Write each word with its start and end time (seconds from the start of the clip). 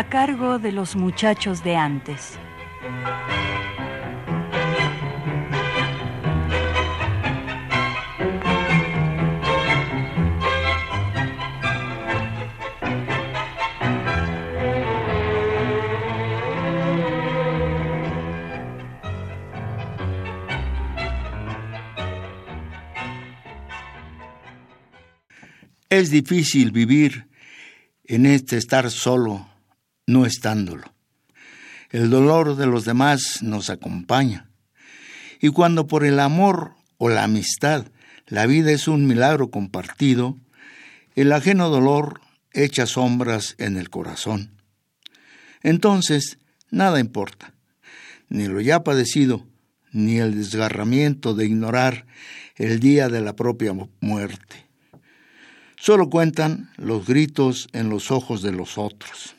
A 0.00 0.08
cargo 0.08 0.58
de 0.58 0.72
los 0.72 0.96
muchachos 0.96 1.62
de 1.62 1.76
antes. 1.76 2.38
Es 25.90 26.10
difícil 26.10 26.70
vivir 26.70 27.28
en 28.06 28.24
este 28.24 28.56
estar 28.56 28.90
solo, 28.90 29.49
no 30.10 30.26
estándolo. 30.26 30.92
El 31.90 32.10
dolor 32.10 32.56
de 32.56 32.66
los 32.66 32.84
demás 32.84 33.42
nos 33.42 33.70
acompaña. 33.70 34.50
Y 35.40 35.48
cuando 35.48 35.86
por 35.86 36.04
el 36.04 36.20
amor 36.20 36.74
o 36.98 37.08
la 37.08 37.24
amistad 37.24 37.86
la 38.26 38.46
vida 38.46 38.70
es 38.70 38.86
un 38.86 39.06
milagro 39.06 39.50
compartido, 39.50 40.36
el 41.16 41.32
ajeno 41.32 41.68
dolor 41.68 42.20
echa 42.52 42.86
sombras 42.86 43.56
en 43.58 43.76
el 43.76 43.90
corazón. 43.90 44.52
Entonces, 45.62 46.38
nada 46.70 47.00
importa, 47.00 47.54
ni 48.28 48.46
lo 48.46 48.60
ya 48.60 48.84
padecido, 48.84 49.46
ni 49.90 50.18
el 50.18 50.36
desgarramiento 50.36 51.34
de 51.34 51.46
ignorar 51.46 52.06
el 52.54 52.78
día 52.78 53.08
de 53.08 53.20
la 53.20 53.34
propia 53.34 53.72
muerte. 54.00 54.66
Solo 55.76 56.08
cuentan 56.08 56.70
los 56.76 57.06
gritos 57.06 57.68
en 57.72 57.88
los 57.88 58.12
ojos 58.12 58.42
de 58.42 58.52
los 58.52 58.78
otros. 58.78 59.34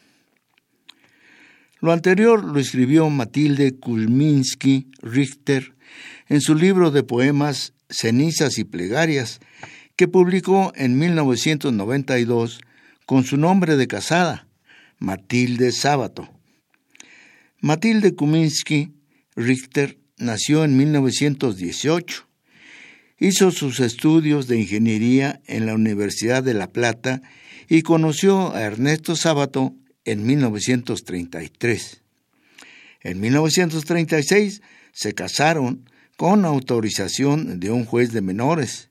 Lo 1.81 1.91
anterior 1.91 2.43
lo 2.43 2.59
escribió 2.59 3.09
Matilde 3.09 3.77
Kulminski 3.77 4.87
Richter 5.01 5.75
en 6.29 6.39
su 6.39 6.55
libro 6.55 6.91
de 6.91 7.03
poemas 7.03 7.73
Cenizas 7.89 8.57
y 8.57 8.63
Plegarias, 8.63 9.39
que 9.95 10.07
publicó 10.07 10.71
en 10.75 10.97
1992 10.97 12.61
con 13.05 13.25
su 13.25 13.35
nombre 13.35 13.75
de 13.75 13.87
casada, 13.87 14.47
Matilde 14.99 15.71
Sábato. 15.71 16.29
Matilde 17.59 18.15
Kuminski 18.15 18.93
Richter 19.35 19.97
nació 20.17 20.63
en 20.63 20.77
1918 20.77 22.31
Hizo 23.23 23.51
sus 23.51 23.79
estudios 23.81 24.47
de 24.47 24.59
ingeniería 24.59 25.41
en 25.45 25.67
la 25.67 25.75
Universidad 25.75 26.41
de 26.41 26.55
La 26.55 26.71
Plata 26.71 27.21
y 27.69 27.83
conoció 27.83 28.55
a 28.55 28.61
Ernesto 28.63 29.15
Sábato 29.15 29.75
en 30.05 30.25
1933. 30.25 32.01
En 33.01 33.19
1936 33.19 34.61
se 34.91 35.13
casaron 35.13 35.89
con 36.17 36.45
autorización 36.45 37.59
de 37.59 37.71
un 37.71 37.85
juez 37.85 38.11
de 38.11 38.21
menores. 38.21 38.89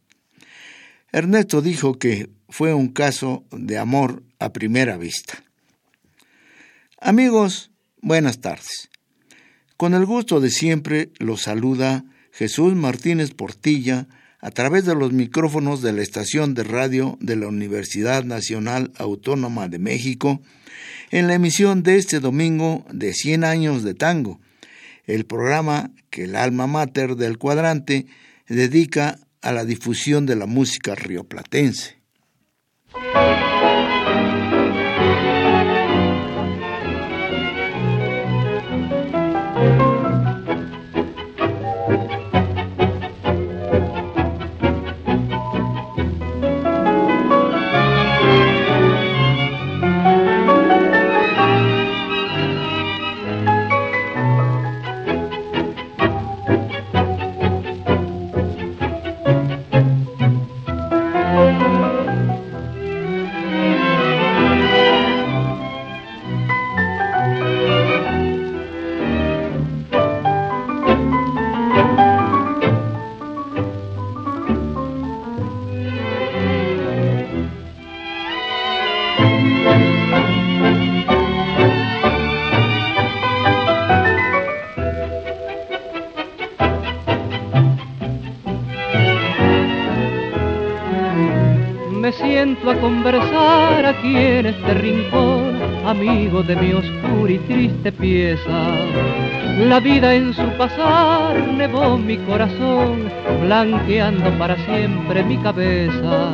Ernesto 1.13 1.63
dijo 1.63 1.99
que 1.99 2.31
fue 2.49 2.75
un 2.75 2.89
caso 2.89 3.45
de 3.53 3.79
amor 3.79 4.23
a 4.39 4.53
primera 4.53 4.97
vista. 4.97 5.45
Amigos, 7.01 7.71
buenas 8.01 8.41
tardes. 8.41 8.91
Con 9.77 9.95
el 9.95 10.05
gusto 10.05 10.41
de 10.41 10.51
siempre 10.51 11.11
los 11.19 11.43
saluda 11.43 12.05
Jesús 12.33 12.75
Martínez 12.75 13.33
Portilla, 13.33 14.09
a 14.41 14.51
través 14.51 14.85
de 14.85 14.95
los 14.95 15.13
micrófonos 15.13 15.83
de 15.83 15.93
la 15.93 16.03
estación 16.03 16.55
de 16.55 16.65
radio 16.65 17.19
de 17.21 17.37
la 17.37 17.49
Universidad 17.49 18.25
Nacional 18.25 18.93
Autónoma 18.97 19.69
de 19.69 19.79
México 19.79 20.41
en 21.11 21.27
la 21.27 21.35
emisión 21.35 21.83
de 21.83 21.97
este 21.97 22.21
domingo 22.21 22.87
de 22.91 23.13
100 23.13 23.45
años 23.45 23.83
de 23.83 23.95
tango, 23.95 24.41
el 25.07 25.27
programa 25.27 25.91
que 26.09 26.25
el 26.25 26.37
alma 26.37 26.67
mater 26.67 27.17
del 27.17 27.37
cuadrante 27.37 28.07
dedica 28.49 29.19
a 29.43 29.53
la 29.53 29.65
difusión 29.65 30.27
de 30.27 30.37
la 30.37 30.47
música 30.47 30.95
rioplatense. 30.95 32.00
Conversar 92.81 93.85
aquí 93.85 94.17
en 94.17 94.47
este 94.47 94.73
rincón, 94.75 95.61
amigo 95.85 96.43
de 96.43 96.57
mi 96.57 96.73
oscura 96.73 97.33
y 97.33 97.39
triste 97.39 97.93
pieza. 97.93 98.77
La 99.69 99.79
vida 99.79 100.15
en 100.15 100.33
su 100.33 100.49
pasar 100.57 101.37
nevó 101.49 101.99
mi 101.99 102.17
corazón, 102.17 103.11
blanqueando 103.43 104.31
para 104.39 104.57
siempre 104.65 105.23
mi 105.23 105.37
cabeza. 105.37 106.31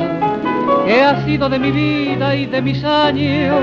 ¿Qué 0.85 1.01
ha 1.01 1.25
sido 1.25 1.49
de 1.49 1.59
mi 1.59 1.71
vida 1.71 2.33
y 2.35 2.45
de 2.45 2.61
mis 2.61 2.81
años? 2.85 3.59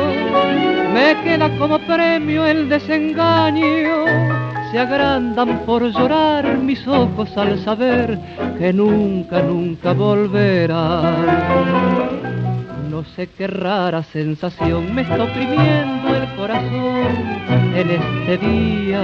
Me 0.93 1.17
queda 1.25 1.49
como 1.57 1.79
premio 1.79 2.45
el 2.45 2.69
desengaño. 2.69 4.05
Se 4.71 4.79
agrandan 4.79 5.61
por 5.61 5.83
llorar 5.93 6.59
mis 6.59 6.87
ojos 6.87 7.35
al 7.39 7.59
saber 7.61 8.19
que 8.59 8.71
nunca, 8.71 9.41
nunca 9.41 9.95
volverán. 9.95 11.15
No 12.95 13.03
sé 13.17 13.27
qué 13.27 13.49
rara 13.49 14.05
sensación 14.05 14.95
me 14.95 15.03
está 15.03 15.21
oprimiendo 15.25 16.15
el 16.15 16.33
corazón 16.37 17.09
en 17.75 17.91
este 17.91 18.39
día. 18.39 19.01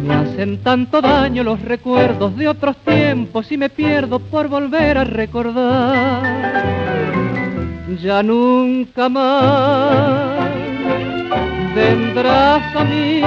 Me 0.00 0.14
hacen 0.14 0.58
tanto 0.58 1.00
daño 1.00 1.42
los 1.42 1.60
recuerdos 1.62 2.36
de 2.36 2.46
otros 2.46 2.76
tiempos 2.76 3.50
y 3.50 3.58
me 3.58 3.70
pierdo 3.70 4.20
por 4.20 4.46
volver 4.46 4.98
a 4.98 5.02
recordar. 5.02 6.22
Ya 8.00 8.22
nunca 8.22 9.08
más 9.08 10.48
vendrás 11.74 12.76
a 12.76 12.84
mí, 12.84 13.20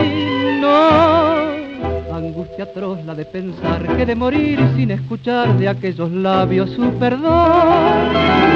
no. 0.62 2.16
Angustia 2.16 2.64
atroz 2.64 3.04
la 3.04 3.14
de 3.14 3.26
pensar 3.26 3.98
que 3.98 4.06
de 4.06 4.16
morir 4.16 4.58
sin 4.78 4.92
escuchar 4.92 5.58
de 5.58 5.68
aquellos 5.68 6.10
labios 6.14 6.70
su 6.70 6.94
perdón 6.94 8.54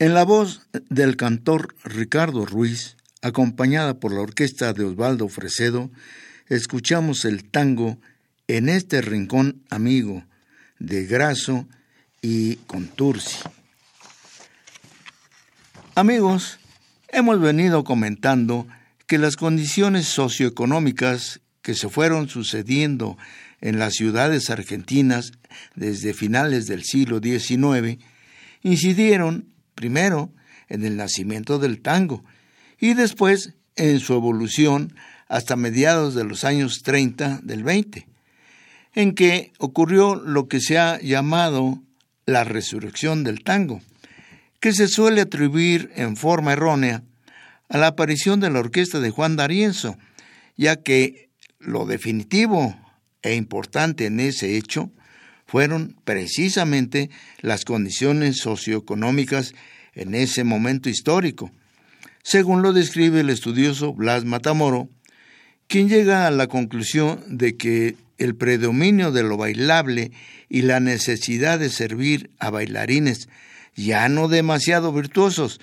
en 0.00 0.14
la 0.14 0.24
voz 0.24 0.67
del 0.88 1.16
cantor 1.16 1.74
Ricardo 1.84 2.46
Ruiz, 2.46 2.96
acompañada 3.22 4.00
por 4.00 4.12
la 4.12 4.20
orquesta 4.20 4.72
de 4.72 4.84
Osvaldo 4.84 5.28
Fresedo, 5.28 5.90
escuchamos 6.48 7.24
el 7.24 7.44
tango 7.44 7.98
En 8.46 8.68
este 8.68 9.02
rincón 9.02 9.62
amigo 9.68 10.24
de 10.78 11.04
Graso 11.04 11.68
y 12.22 12.56
Contursi. 12.66 13.40
Amigos, 15.94 16.58
hemos 17.08 17.40
venido 17.40 17.84
comentando 17.84 18.66
que 19.06 19.18
las 19.18 19.36
condiciones 19.36 20.06
socioeconómicas 20.06 21.40
que 21.60 21.74
se 21.74 21.88
fueron 21.88 22.28
sucediendo 22.28 23.18
en 23.60 23.78
las 23.78 23.94
ciudades 23.94 24.48
argentinas 24.48 25.32
desde 25.74 26.14
finales 26.14 26.66
del 26.66 26.84
siglo 26.84 27.20
XIX 27.20 27.98
incidieron 28.62 29.48
primero 29.74 30.32
en 30.68 30.84
el 30.84 30.96
nacimiento 30.96 31.58
del 31.58 31.80
tango. 31.80 32.24
Y 32.78 32.94
después 32.94 33.54
en 33.76 34.00
su 34.00 34.14
evolución 34.14 34.94
hasta 35.28 35.56
mediados 35.56 36.14
de 36.14 36.24
los 36.24 36.44
años 36.44 36.82
30 36.82 37.40
del 37.42 37.62
20, 37.62 38.06
en 38.94 39.14
que 39.14 39.52
ocurrió 39.58 40.14
lo 40.14 40.48
que 40.48 40.60
se 40.60 40.78
ha 40.78 41.00
llamado 41.00 41.82
la 42.26 42.44
resurrección 42.44 43.24
del 43.24 43.42
tango, 43.42 43.80
que 44.60 44.72
se 44.72 44.88
suele 44.88 45.20
atribuir 45.20 45.90
en 45.94 46.16
forma 46.16 46.52
errónea 46.52 47.02
a 47.68 47.78
la 47.78 47.88
aparición 47.88 48.40
de 48.40 48.50
la 48.50 48.58
orquesta 48.60 49.00
de 49.00 49.10
Juan 49.10 49.36
D'Arienzo, 49.36 49.96
ya 50.56 50.76
que 50.76 51.28
lo 51.58 51.86
definitivo 51.86 52.76
e 53.22 53.34
importante 53.34 54.06
en 54.06 54.20
ese 54.20 54.56
hecho 54.56 54.90
fueron 55.46 55.96
precisamente 56.04 57.10
las 57.40 57.64
condiciones 57.64 58.38
socioeconómicas 58.38 59.54
en 59.98 60.14
ese 60.14 60.44
momento 60.44 60.88
histórico, 60.88 61.50
según 62.22 62.62
lo 62.62 62.72
describe 62.72 63.20
el 63.20 63.30
estudioso 63.30 63.92
Blas 63.92 64.24
Matamoro, 64.24 64.88
quien 65.66 65.88
llega 65.88 66.26
a 66.26 66.30
la 66.30 66.46
conclusión 66.46 67.20
de 67.26 67.56
que 67.56 67.96
el 68.16 68.34
predominio 68.34 69.12
de 69.12 69.22
lo 69.22 69.36
bailable 69.36 70.12
y 70.48 70.62
la 70.62 70.80
necesidad 70.80 71.58
de 71.58 71.68
servir 71.68 72.30
a 72.38 72.50
bailarines 72.50 73.28
ya 73.76 74.08
no 74.08 74.28
demasiado 74.28 74.92
virtuosos, 74.92 75.60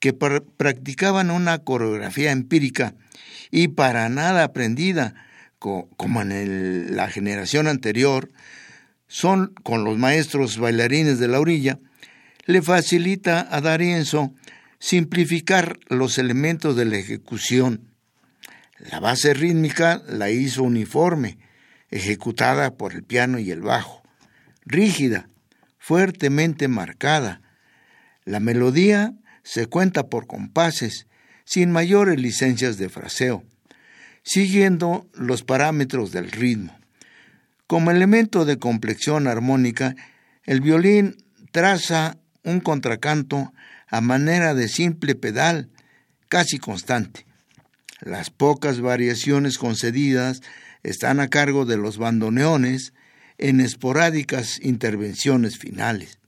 que 0.00 0.12
practicaban 0.12 1.30
una 1.30 1.58
coreografía 1.58 2.30
empírica 2.30 2.94
y 3.50 3.68
para 3.68 4.08
nada 4.08 4.44
aprendida, 4.44 5.14
como 5.58 6.22
en 6.22 6.94
la 6.94 7.08
generación 7.08 7.66
anterior, 7.66 8.30
son 9.08 9.54
con 9.64 9.84
los 9.84 9.98
maestros 9.98 10.58
bailarines 10.58 11.18
de 11.18 11.28
la 11.28 11.40
orilla, 11.40 11.78
le 12.48 12.62
facilita 12.62 13.46
a 13.50 13.60
Darienzo 13.60 14.34
simplificar 14.78 15.78
los 15.88 16.16
elementos 16.16 16.76
de 16.76 16.86
la 16.86 16.96
ejecución. 16.96 17.90
La 18.78 19.00
base 19.00 19.34
rítmica 19.34 20.02
la 20.08 20.30
hizo 20.30 20.62
uniforme, 20.62 21.36
ejecutada 21.90 22.74
por 22.78 22.94
el 22.94 23.02
piano 23.04 23.38
y 23.38 23.50
el 23.50 23.60
bajo, 23.60 24.02
rígida, 24.64 25.28
fuertemente 25.76 26.68
marcada. 26.68 27.42
La 28.24 28.40
melodía 28.40 29.12
se 29.42 29.66
cuenta 29.66 30.06
por 30.06 30.26
compases, 30.26 31.06
sin 31.44 31.70
mayores 31.70 32.18
licencias 32.18 32.78
de 32.78 32.88
fraseo, 32.88 33.44
siguiendo 34.22 35.06
los 35.12 35.42
parámetros 35.42 36.12
del 36.12 36.30
ritmo. 36.30 36.78
Como 37.66 37.90
elemento 37.90 38.46
de 38.46 38.58
complexión 38.58 39.26
armónica, 39.26 39.94
el 40.44 40.62
violín 40.62 41.14
traza 41.52 42.17
un 42.44 42.60
contracanto 42.60 43.52
a 43.88 44.00
manera 44.00 44.54
de 44.54 44.68
simple 44.68 45.14
pedal, 45.14 45.68
casi 46.28 46.58
constante. 46.58 47.26
Las 48.00 48.30
pocas 48.30 48.80
variaciones 48.80 49.58
concedidas 49.58 50.42
están 50.82 51.20
a 51.20 51.28
cargo 51.28 51.64
de 51.64 51.76
los 51.76 51.98
bandoneones 51.98 52.92
en 53.38 53.60
esporádicas 53.60 54.60
intervenciones 54.62 55.58
finales. 55.58 56.18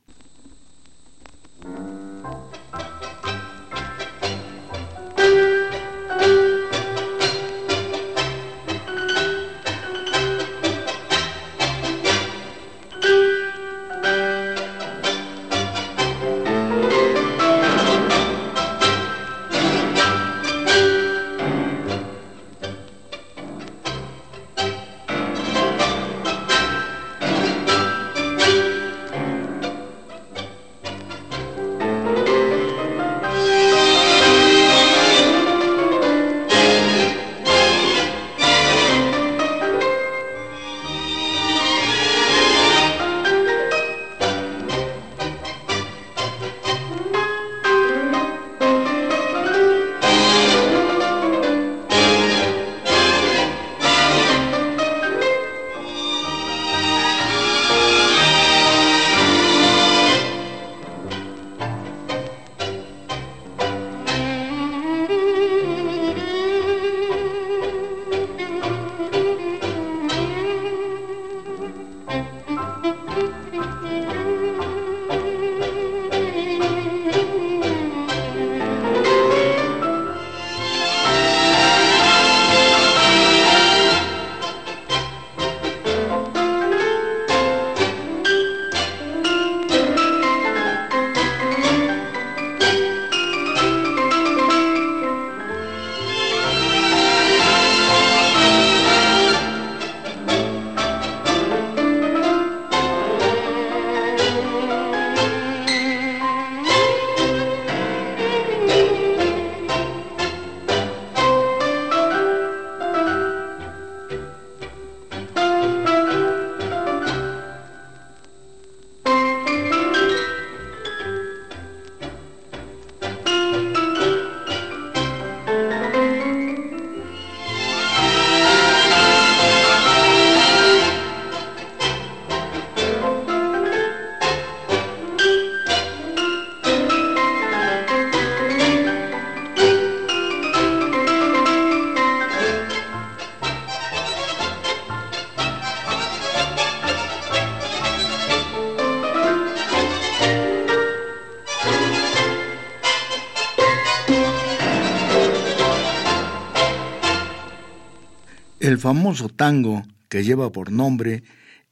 Famoso 158.80 159.28
tango 159.28 159.84
que 160.08 160.24
lleva 160.24 160.50
por 160.50 160.72
nombre 160.72 161.22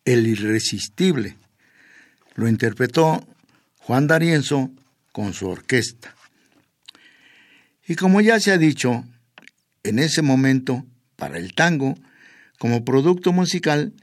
El 0.05 0.27
Irresistible. 0.27 1.37
Lo 2.35 2.49
interpretó 2.49 3.27
Juan 3.79 4.07
D'Arienzo 4.07 4.71
con 5.13 5.35
su 5.35 5.49
orquesta. 5.49 6.15
Y 7.87 7.97
como 7.97 8.21
ya 8.21 8.39
se 8.39 8.53
ha 8.53 8.59
dicho, 8.59 9.05
en 9.83 9.99
ese 9.99 10.23
momento, 10.23 10.85
para 11.17 11.39
el 11.39 11.55
tango, 11.55 11.97
como 12.59 12.85
producto 12.85 13.33
musical, 13.33 13.95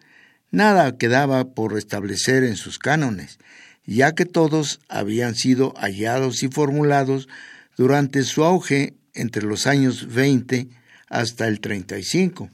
nada 0.52 0.98
quedaba 0.98 1.54
por 1.54 1.74
restablecer 1.74 2.44
en 2.44 2.56
sus 2.56 2.80
cánones, 2.80 3.38
ya 3.86 4.14
que 4.14 4.26
todos 4.26 4.80
habían 4.90 5.36
sido 5.36 5.74
hallados 5.78 6.42
y 6.44 6.48
formulados 6.48 7.28
durante 7.78 8.24
su 8.24 8.44
auge 8.44 8.96
entre 9.14 9.44
los 9.44 9.68
años 9.68 10.14
20 10.14 10.68
hasta 11.08 11.48
el 11.48 11.60
35, 11.60 12.50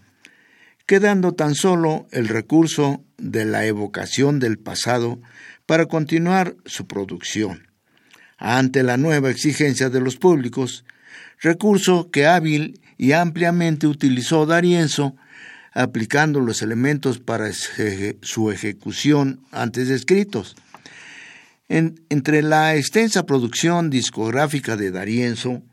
quedando 0.92 1.32
tan 1.32 1.56
solo 1.56 2.10
el 2.12 2.28
recurso 2.28 3.02
de 3.18 3.46
la 3.46 3.66
evocación 3.66 4.42
del 4.42 4.60
pasado 4.60 5.22
para 5.66 5.86
continuar 5.86 6.58
su 6.66 6.86
producción. 6.86 7.70
Ante 8.38 8.84
la 8.84 8.98
nueva 8.98 9.30
exigencia 9.30 9.90
de 9.90 10.02
los 10.02 10.18
públicos, 10.18 10.84
recurso 11.40 12.12
que 12.12 12.26
hábil 12.26 12.82
y 12.98 13.14
ampliamente 13.14 13.88
utilizó 13.88 14.46
Darienzo, 14.46 15.16
aplicando 15.72 16.42
los 16.42 16.62
elementos 16.62 17.20
para 17.20 17.54
su 17.54 18.52
ejecución 18.52 19.40
antes 19.54 19.88
descritos. 19.88 20.58
entre 21.70 22.42
la 22.42 22.76
extensa 22.76 23.26
producción 23.26 23.90
discográfica 23.90 24.76
de 24.76 24.92
Darienzo, 24.92 25.64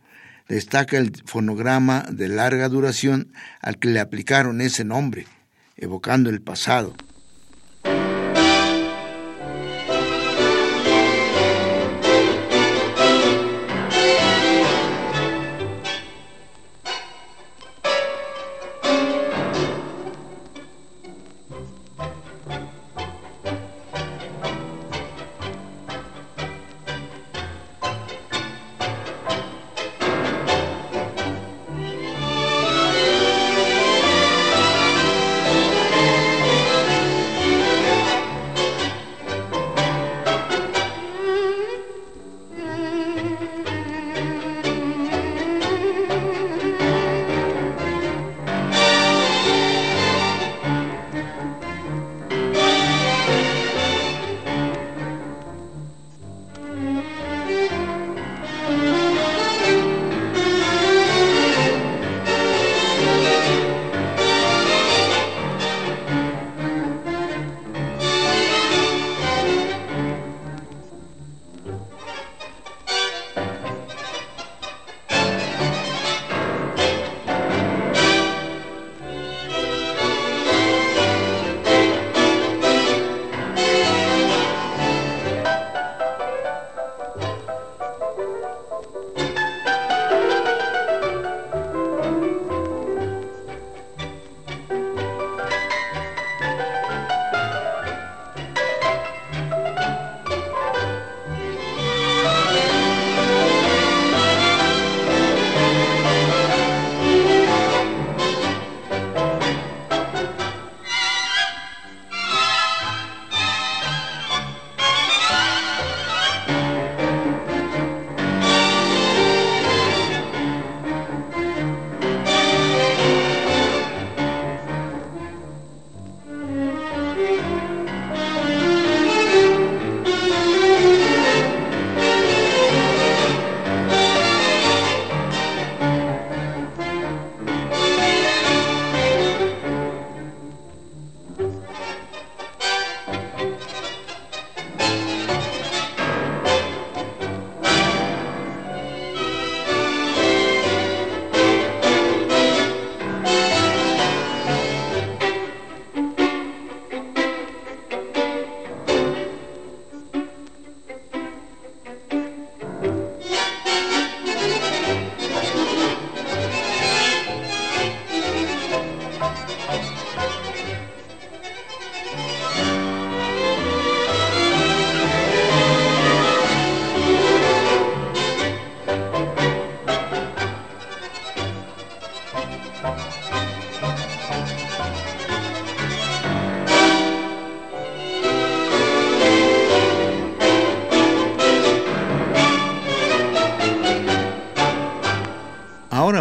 destaca 0.49 0.97
el 0.97 1.13
fonograma 1.25 2.05
de 2.11 2.29
larga 2.29 2.69
duración 2.69 3.33
al 3.61 3.79
que 3.79 3.89
le 3.89 4.01
aplicaron 4.01 4.61
ese 4.61 4.85
nombre, 4.85 5.27
evocando 5.77 6.31
el 6.31 6.41
pasado. 6.41 6.95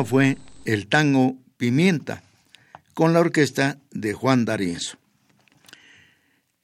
Fue 0.07 0.37
el 0.63 0.87
tango 0.87 1.35
Pimienta, 1.57 2.23
con 2.93 3.13
la 3.13 3.19
orquesta 3.19 3.77
de 3.91 4.13
Juan 4.13 4.45
D'Arienzo. 4.45 4.97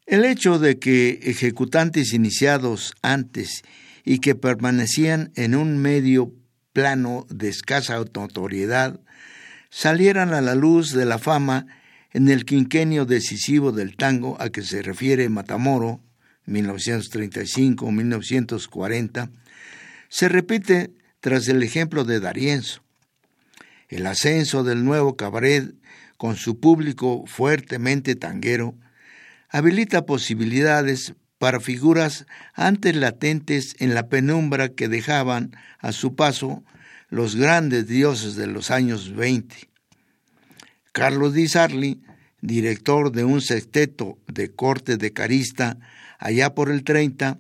El 0.05 0.23
hecho 0.23 0.59
de 0.59 0.79
que 0.79 1.19
ejecutantes 1.23 2.13
iniciados 2.13 2.93
antes 3.01 3.63
y 4.05 4.19
que 4.19 4.35
permanecían 4.35 5.33
en 5.35 5.55
un 5.55 5.77
medio 5.77 6.31
plano 6.71 7.27
de 7.29 7.49
escasa 7.49 7.97
notoriedad 7.97 9.01
salieran 9.69 10.33
a 10.33 10.39
la 10.39 10.55
luz 10.55 10.93
de 10.93 11.03
la 11.05 11.19
fama 11.19 11.67
en 12.11 12.29
el 12.29 12.45
quinquenio 12.45 13.03
decisivo 13.05 13.73
del 13.73 13.97
tango 13.97 14.37
a 14.39 14.47
que 14.49 14.61
se 14.61 14.81
refiere 14.81 15.27
Matamoro, 15.27 15.99
1935-1940, 16.47 19.29
se 20.07 20.29
repite 20.29 20.93
tras 21.19 21.47
el 21.47 21.63
ejemplo 21.63 22.03
de 22.03 22.19
Darienzo, 22.19 22.82
el 23.95 24.07
ascenso 24.07 24.63
del 24.63 24.83
nuevo 24.83 25.15
cabaret 25.15 25.73
con 26.17 26.35
su 26.35 26.59
público 26.59 27.25
fuertemente 27.27 28.15
tanguero 28.15 28.75
habilita 29.49 30.05
posibilidades 30.05 31.13
para 31.37 31.59
figuras 31.59 32.25
antes 32.53 32.95
latentes 32.95 33.75
en 33.79 33.93
la 33.93 34.07
penumbra 34.07 34.69
que 34.69 34.87
dejaban 34.87 35.51
a 35.79 35.91
su 35.91 36.15
paso 36.15 36.63
los 37.09 37.35
grandes 37.35 37.87
dioses 37.87 38.35
de 38.35 38.47
los 38.47 38.71
años 38.71 39.13
20. 39.13 39.69
Carlos 40.91 41.33
Di 41.33 41.47
Sarli, 41.47 42.01
director 42.41 43.11
de 43.11 43.25
un 43.25 43.41
sexteto 43.41 44.17
de 44.27 44.49
corte 44.51 44.97
de 44.97 45.13
carista 45.13 45.77
allá 46.17 46.55
por 46.55 46.71
el 46.71 46.83
30, 46.83 47.37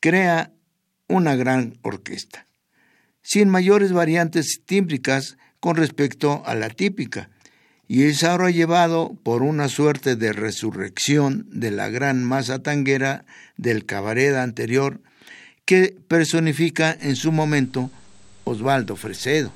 crea 0.00 0.52
una 1.08 1.34
gran 1.36 1.78
orquesta, 1.82 2.46
sin 3.20 3.48
mayores 3.48 3.92
variantes 3.92 4.62
tímbricas 4.64 5.36
con 5.60 5.76
respecto 5.76 6.42
a 6.46 6.54
la 6.54 6.70
típica, 6.70 7.30
y 7.86 8.04
es 8.04 8.24
ahora 8.24 8.50
llevado 8.50 9.16
por 9.22 9.42
una 9.42 9.68
suerte 9.68 10.16
de 10.16 10.32
resurrección 10.32 11.46
de 11.50 11.70
la 11.70 11.88
gran 11.88 12.24
masa 12.24 12.62
tanguera 12.62 13.24
del 13.56 13.84
cabaret 13.84 14.34
anterior 14.36 15.00
que 15.64 15.96
personifica 16.08 16.96
en 17.00 17.16
su 17.16 17.32
momento 17.32 17.90
Osvaldo 18.44 18.96
Fresedo. 18.96 19.52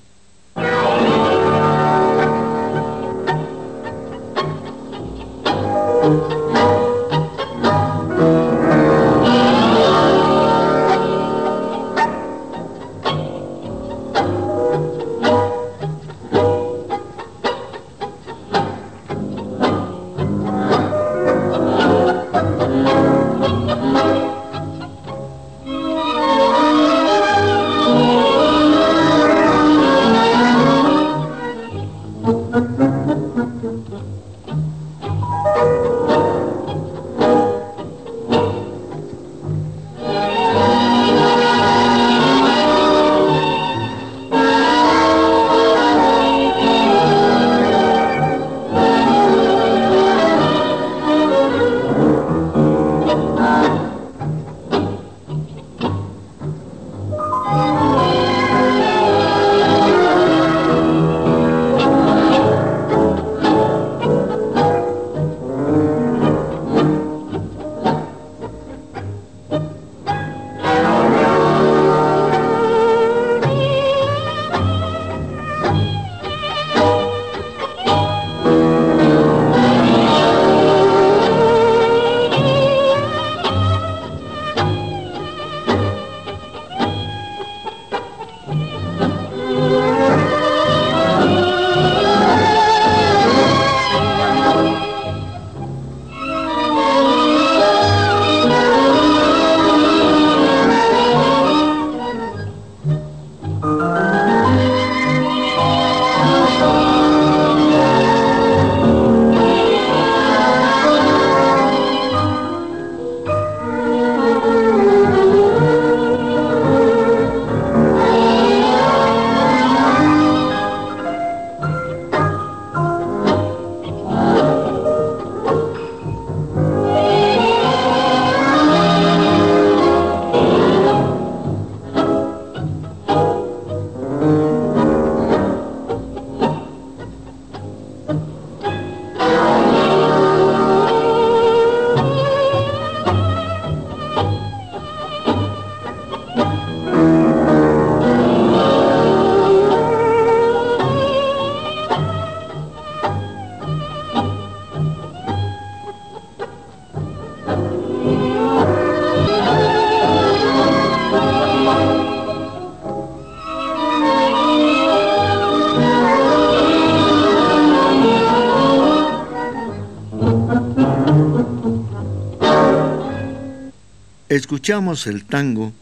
Escuchamos 174.36 175.06
el 175.06 175.24
tango 175.24 175.72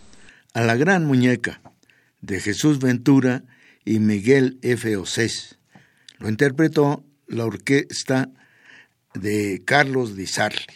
a 0.53 0.63
la 0.63 0.77
gran 0.77 1.07
muñeca 1.07 1.61
de 2.21 2.41
Jesús 2.41 2.79
Ventura 2.79 3.45
y 3.85 3.99
Miguel 3.99 4.59
F. 4.63 4.97
Océs. 4.97 5.59
Lo 6.19 6.29
interpretó 6.29 7.05
la 7.27 7.47
orquesta 7.47 8.31
de 9.15 9.63
Carlos 9.65 10.17
Di 10.17 10.27
Sarli. 10.27 10.67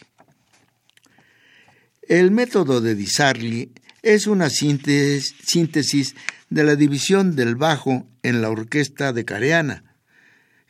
El 2.01 2.31
método 2.31 2.81
de 2.81 2.95
Di 2.95 3.05
Sarli 3.05 3.71
es 4.01 4.27
una 4.27 4.49
síntesis 4.49 6.15
de 6.49 6.63
la 6.63 6.75
división 6.75 7.35
del 7.35 7.55
bajo 7.55 8.07
en 8.23 8.41
la 8.41 8.49
orquesta 8.49 9.13
de 9.13 9.25
Careana, 9.25 9.83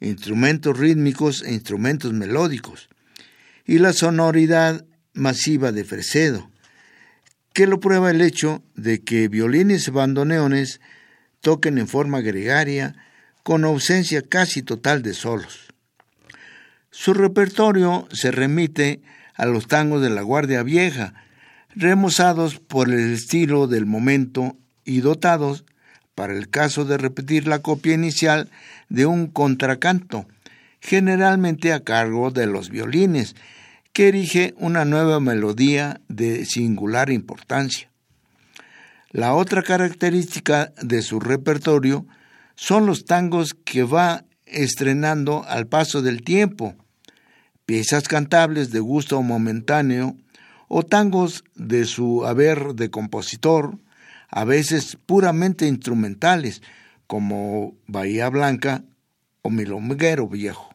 instrumentos 0.01 0.77
rítmicos 0.77 1.43
e 1.43 1.53
instrumentos 1.53 2.13
melódicos, 2.13 2.89
y 3.65 3.79
la 3.79 3.93
sonoridad 3.93 4.85
masiva 5.13 5.71
de 5.71 5.83
Fresedo, 5.83 6.51
que 7.57 7.65
lo 7.65 7.79
prueba 7.79 8.11
el 8.11 8.21
hecho 8.21 8.61
de 8.75 9.03
que 9.03 9.29
violines 9.29 9.87
y 9.87 9.89
bandoneones 9.89 10.79
toquen 11.41 11.79
en 11.79 11.87
forma 11.87 12.21
gregaria 12.21 12.95
con 13.41 13.65
ausencia 13.65 14.21
casi 14.21 14.61
total 14.61 15.01
de 15.01 15.15
solos. 15.15 15.73
Su 16.91 17.15
repertorio 17.15 18.07
se 18.11 18.29
remite 18.29 19.01
a 19.33 19.47
los 19.47 19.65
tangos 19.65 20.03
de 20.03 20.11
la 20.11 20.21
Guardia 20.21 20.61
Vieja, 20.61 21.15
remozados 21.73 22.59
por 22.59 22.89
el 22.89 23.13
estilo 23.13 23.65
del 23.65 23.87
momento 23.87 24.55
y 24.85 24.99
dotados, 24.99 25.65
para 26.13 26.33
el 26.33 26.49
caso 26.49 26.85
de 26.85 26.99
repetir 26.99 27.47
la 27.47 27.63
copia 27.63 27.95
inicial, 27.95 28.51
de 28.87 29.07
un 29.07 29.25
contracanto, 29.25 30.27
generalmente 30.79 31.73
a 31.73 31.79
cargo 31.79 32.29
de 32.29 32.45
los 32.45 32.69
violines, 32.69 33.35
que 33.97 34.09
erige 34.09 34.53
una 34.57 34.85
nueva 34.85 35.19
melodía 35.19 36.01
de 36.07 36.45
singular 36.45 37.09
importancia. 37.09 37.89
La 39.09 39.33
otra 39.33 39.63
característica 39.63 40.71
de 40.79 41.01
su 41.01 41.19
repertorio 41.19 42.05
son 42.53 42.85
los 42.85 43.05
tangos 43.05 43.55
que 43.55 43.81
va 43.81 44.23
estrenando 44.45 45.43
al 45.47 45.65
paso 45.65 46.03
del 46.03 46.21
tiempo, 46.21 46.75
piezas 47.65 48.07
cantables 48.07 48.69
de 48.69 48.81
gusto 48.81 49.19
momentáneo 49.23 50.15
o 50.67 50.83
tangos 50.83 51.43
de 51.55 51.85
su 51.85 52.23
haber 52.27 52.75
de 52.75 52.91
compositor, 52.91 53.79
a 54.29 54.45
veces 54.45 54.95
puramente 55.07 55.65
instrumentales, 55.65 56.61
como 57.07 57.73
Bahía 57.87 58.29
Blanca 58.29 58.83
o 59.41 59.49
Milonguero 59.49 60.27
Viejo. 60.27 60.69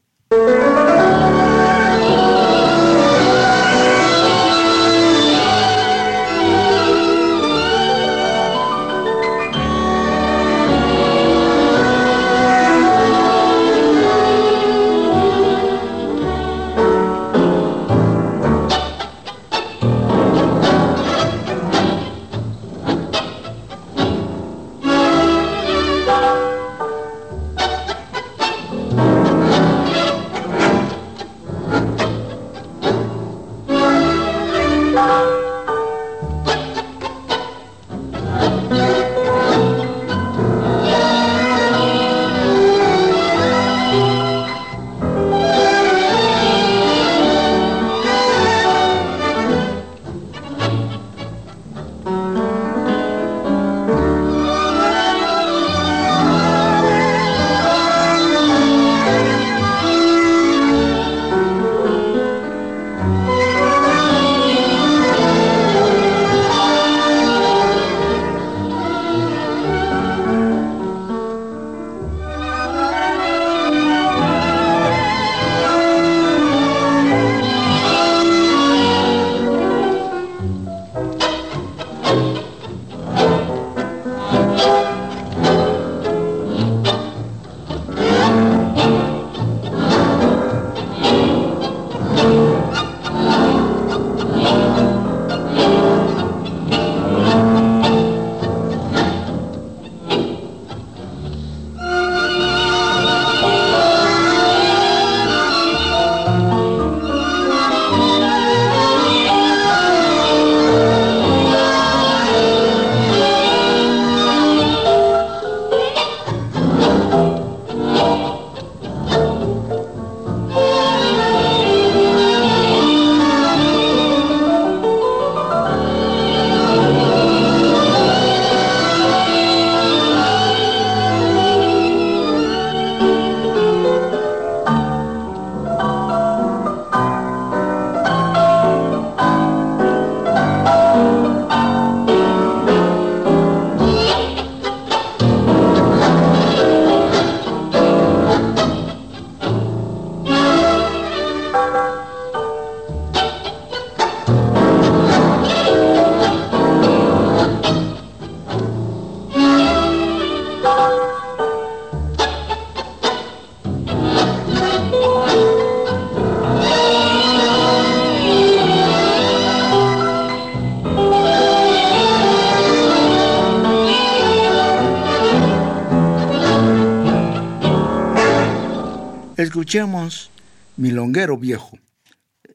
Escuchemos 179.73 180.31
Milonguero 180.77 181.39
Viejo, 181.39 181.79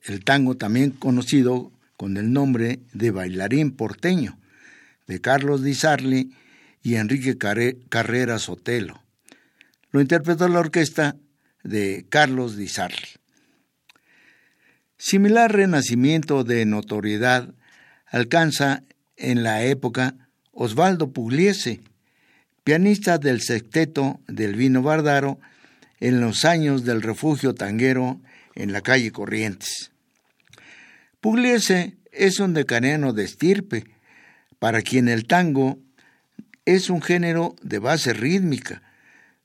el 0.04 0.24
tango 0.24 0.56
también 0.56 0.92
conocido 0.92 1.72
con 1.96 2.16
el 2.16 2.32
nombre 2.32 2.80
de 2.94 3.10
Bailarín 3.10 3.72
Porteño, 3.72 4.38
de 5.08 5.20
Carlos 5.20 5.64
Di 5.64 5.74
Sarli 5.74 6.36
y 6.84 6.94
Enrique 6.94 7.36
Carrera 7.40 8.38
Sotelo. 8.38 9.02
Lo 9.90 10.00
interpretó 10.00 10.48
la 10.48 10.60
orquesta 10.60 11.16
de 11.64 12.06
Carlos 12.08 12.56
Di 12.56 12.68
Sarli. 12.68 13.10
Similar 15.00 15.52
renacimiento 15.52 16.44
de 16.44 16.68
notoriedad 16.68 17.52
alcanza 18.06 18.84
en 19.16 19.42
la 19.42 19.64
época 19.64 20.14
Osvaldo 20.52 21.14
Pugliese, 21.14 21.82
pianista 22.64 23.18
del 23.18 23.42
sexteto 23.42 24.20
del 24.28 24.56
Vino 24.56 24.84
Bardaro 24.84 25.40
en 26.00 26.22
los 26.22 26.46
años 26.46 26.84
del 26.84 27.02
refugio 27.02 27.56
tanguero 27.56 28.20
en 28.56 28.72
la 28.72 28.82
calle 28.82 29.12
Corrientes. 29.12 29.92
Pugliese 31.22 31.98
es 32.12 32.40
un 32.40 32.54
decaniano 32.54 33.14
de 33.14 33.24
estirpe, 33.24 33.86
para 34.60 34.82
quien 34.82 35.08
el 35.08 35.28
tango 35.28 35.80
es 36.66 36.90
un 36.90 37.02
género 37.02 37.56
de 37.62 37.80
base 37.80 38.14
rítmica, 38.14 38.82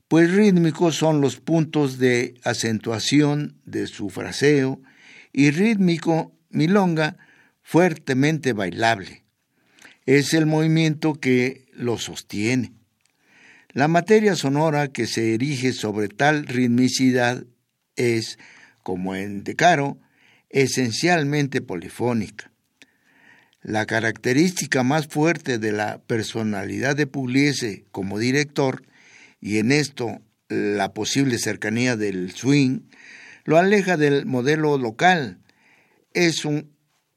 pues 0.09 0.31
rítmicos 0.31 0.97
son 0.97 1.21
los 1.21 1.37
puntos 1.37 1.99
de 1.99 2.35
acentuación 2.45 3.57
de 3.65 3.87
su 3.87 4.11
fraseo 4.11 4.81
y 5.33 5.51
rítmico 5.51 6.33
milonga 6.51 7.17
fuertemente 7.63 8.53
bailable. 8.53 9.25
Es 10.05 10.35
el 10.35 10.47
movimiento 10.47 11.15
que 11.15 11.67
lo 11.73 11.97
sostiene. 11.97 12.73
La 13.75 13.89
materia 13.89 14.37
sonora 14.37 14.89
que 14.89 15.07
se 15.07 15.33
erige 15.33 15.73
sobre 15.73 16.09
tal 16.09 16.47
ritmicidad 16.47 17.47
es, 17.97 18.39
como 18.83 19.15
en 19.15 19.45
Decaro, 19.45 19.99
esencialmente 20.51 21.63
polifónica. 21.63 22.53
La 23.63 23.87
característica 23.87 24.83
más 24.83 25.07
fuerte 25.07 25.59
de 25.59 25.73
la 25.73 26.03
personalidad 26.03 26.97
de 26.97 27.07
Pugliese 27.07 27.87
como 27.93 28.19
director, 28.19 28.83
y 29.41 29.57
en 29.57 29.73
esto 29.73 30.21
la 30.49 30.93
posible 30.93 31.39
cercanía 31.39 31.97
del 31.97 32.33
swing, 32.33 32.81
lo 33.45 33.57
aleja 33.57 33.97
del 33.97 34.27
modelo 34.27 34.77
local. 34.77 35.39
Es 36.13 36.43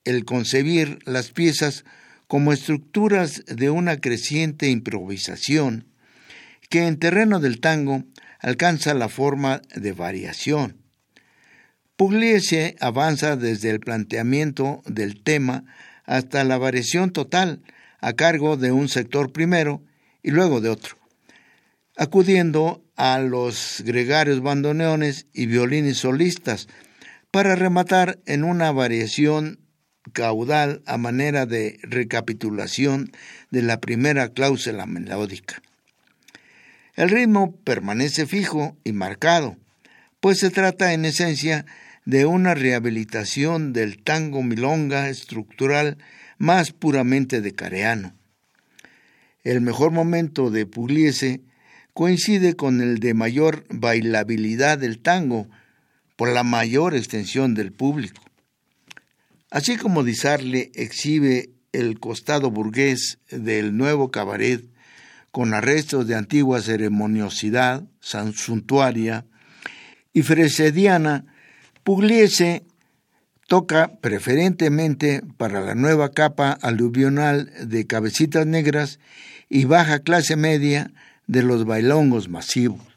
el 0.05 0.23
concebir 0.23 0.99
las 1.03 1.31
piezas 1.31 1.83
como 2.27 2.53
estructuras 2.53 3.43
de 3.45 3.69
una 3.71 3.97
creciente 3.97 4.69
improvisación 4.69 5.87
que 6.69 6.87
en 6.87 6.97
terreno 6.97 7.39
del 7.39 7.59
tango 7.59 8.03
alcanza 8.39 8.93
la 8.93 9.09
forma 9.09 9.61
de 9.75 9.93
variación. 9.93 10.77
Pugliese 11.95 12.75
avanza 12.79 13.37
desde 13.37 13.69
el 13.69 13.79
planteamiento 13.79 14.81
del 14.85 15.23
tema 15.23 15.63
hasta 16.03 16.43
la 16.43 16.57
variación 16.57 17.11
total 17.11 17.61
a 18.01 18.13
cargo 18.13 18.57
de 18.57 18.71
un 18.71 18.89
sector 18.89 19.31
primero 19.31 19.81
y 20.21 20.31
luego 20.31 20.61
de 20.61 20.69
otro, 20.69 20.97
acudiendo 21.97 22.83
a 22.95 23.19
los 23.19 23.81
gregarios 23.85 24.41
bandoneones 24.41 25.27
y 25.33 25.45
violines 25.45 25.97
solistas 25.97 26.67
para 27.31 27.55
rematar 27.55 28.19
en 28.25 28.43
una 28.43 28.71
variación 28.71 29.59
caudal 30.13 30.83
a 30.85 30.97
manera 30.97 31.45
de 31.45 31.79
recapitulación 31.81 33.11
de 33.49 33.61
la 33.61 33.79
primera 33.79 34.29
cláusula 34.29 34.85
melódica. 34.85 35.61
El 36.95 37.09
ritmo 37.09 37.55
permanece 37.63 38.25
fijo 38.25 38.77
y 38.85 38.93
marcado, 38.93 39.57
pues 40.21 40.39
se 40.39 40.49
trata 40.49 40.93
en 40.93 41.03
esencia 41.03 41.65
de 42.05 42.25
una 42.25 42.53
rehabilitación 42.53 43.73
del 43.73 44.01
tango 44.01 44.43
milonga 44.43 45.09
estructural 45.09 45.97
más 46.37 46.71
puramente 46.71 47.41
de 47.41 47.53
careano. 47.53 48.15
El 49.43 49.59
mejor 49.59 49.91
momento 49.91 50.51
de 50.51 50.65
Pugliese 50.65 51.41
coincide 51.93 52.55
con 52.55 52.81
el 52.81 52.99
de 52.99 53.13
mayor 53.13 53.65
bailabilidad 53.69 54.77
del 54.77 54.99
tango 54.99 55.49
por 56.15 56.31
la 56.31 56.43
mayor 56.43 56.95
extensión 56.95 57.55
del 57.55 57.73
público. 57.73 58.23
Así 59.51 59.75
como 59.75 60.03
Disarle 60.03 60.71
exhibe 60.75 61.49
el 61.73 61.99
costado 61.99 62.51
burgués 62.51 63.19
del 63.29 63.75
nuevo 63.75 64.11
cabaret 64.11 64.63
con 65.35 65.53
arrestos 65.53 66.07
de 66.07 66.15
antigua 66.15 66.61
ceremoniosidad 66.61 67.83
suntuaria 67.99 69.25
y 70.13 70.21
fresediana, 70.21 71.25
Pugliese 71.83 72.63
toca 73.45 73.97
preferentemente 73.99 75.23
para 75.35 75.59
la 75.59 75.75
nueva 75.75 76.13
capa 76.13 76.53
aluvional 76.61 77.51
de 77.67 77.85
cabecitas 77.85 78.47
negras 78.47 78.99
y 79.49 79.65
baja 79.65 79.99
clase 79.99 80.37
media 80.37 80.93
de 81.27 81.43
los 81.43 81.65
bailongos 81.65 82.29
masivos. 82.29 82.94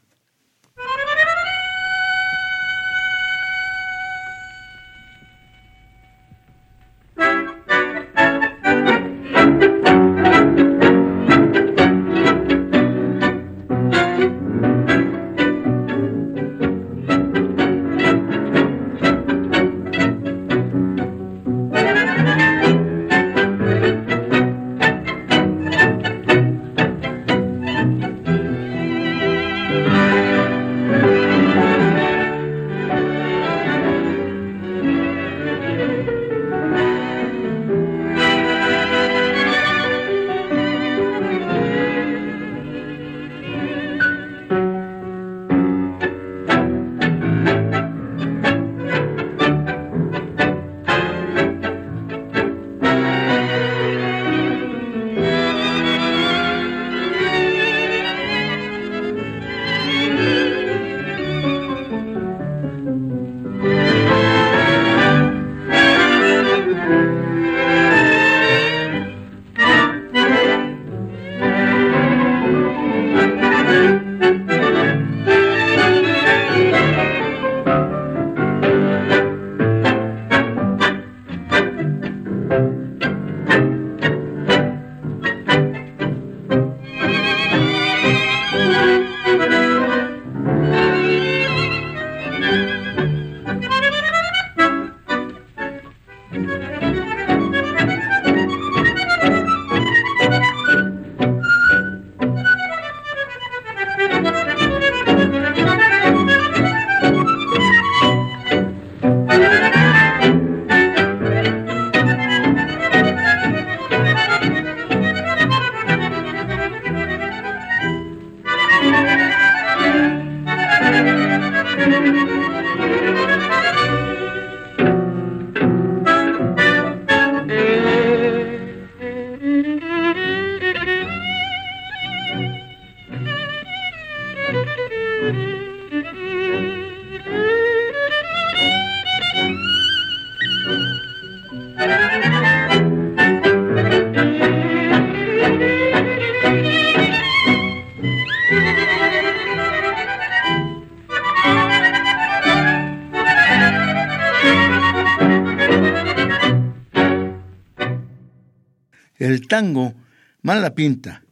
Tango 159.49 159.95
Mala 160.41 160.73
Pinta 160.75 161.23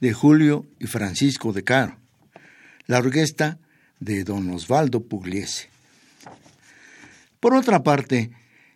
de 0.00 0.12
Julio 0.12 0.66
y 0.78 0.86
Francisco 0.86 1.54
de 1.54 1.64
Caro. 1.64 1.96
La 2.86 2.98
orquesta 2.98 3.58
de 4.00 4.24
don 4.24 4.50
Osvaldo 4.50 5.00
Pugliese. 5.04 5.70
Por 7.38 7.54
otra 7.54 7.82
parte, 7.82 8.30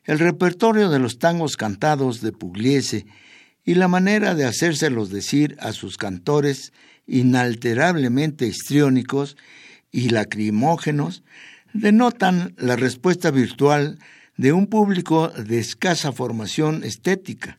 el 0.04 0.18
repertorio 0.18 0.88
de 0.88 1.00
los 1.00 1.18
tangos 1.18 1.56
cantados 1.56 2.22
de 2.22 2.32
Pugliese 2.32 3.04
y 3.64 3.74
la 3.74 3.88
manera 3.88 4.34
de 4.34 4.46
hacérselos 4.46 5.10
decir 5.10 5.56
a 5.60 5.72
sus 5.72 5.96
cantores 5.96 6.72
inalterablemente 7.06 8.46
histriónicos 8.46 9.36
y 9.90 10.10
lacrimógenos 10.10 11.24
denotan 11.72 12.54
la 12.56 12.76
respuesta 12.76 13.30
virtual 13.30 13.98
de 14.36 14.52
un 14.52 14.68
público 14.68 15.28
de 15.28 15.58
escasa 15.58 16.12
formación 16.12 16.84
estética, 16.84 17.58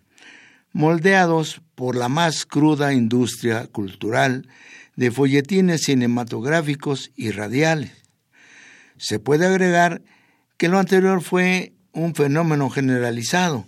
moldeados 0.76 1.62
por 1.76 1.96
la 1.96 2.10
más 2.10 2.46
cruda 2.46 2.92
industria 2.92 3.66
cultural 3.68 4.50
de 4.98 5.10
folletines 5.10 5.84
cinematográficos 5.84 7.12
y 7.16 7.32
radiales. 7.32 7.94
Se 8.98 9.20
puede 9.20 9.48
agregar 9.48 10.02
que 10.58 10.68
lo 10.68 10.78
anterior 10.78 11.22
fue 11.22 11.72
un 11.94 12.14
fenómeno 12.14 12.70
generalizado. 12.70 13.66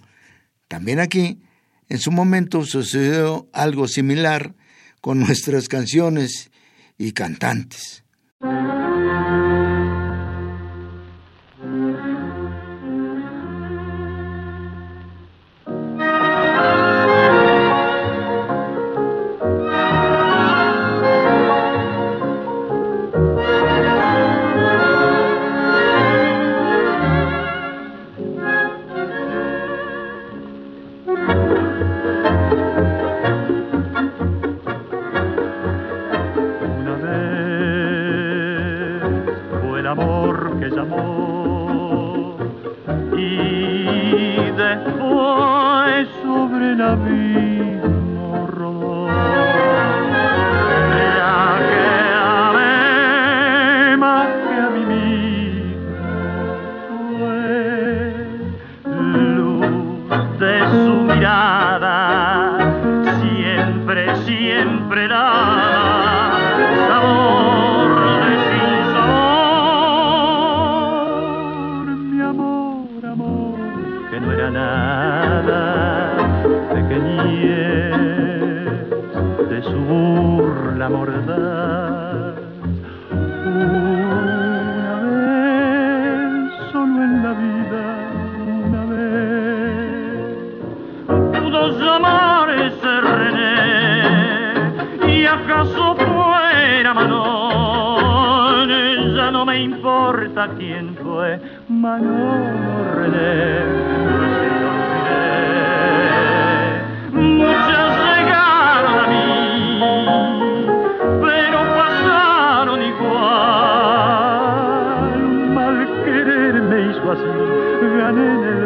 También 0.68 1.00
aquí, 1.00 1.40
en 1.88 2.00
su 2.00 2.12
momento 2.12 2.66
sucedió 2.66 3.48
algo 3.54 3.88
similar 3.88 4.54
con 5.00 5.22
nuestras 5.22 5.70
canciones 5.70 6.52
y 6.98 7.14
cantantes. 7.14 8.04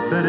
La 0.09 0.21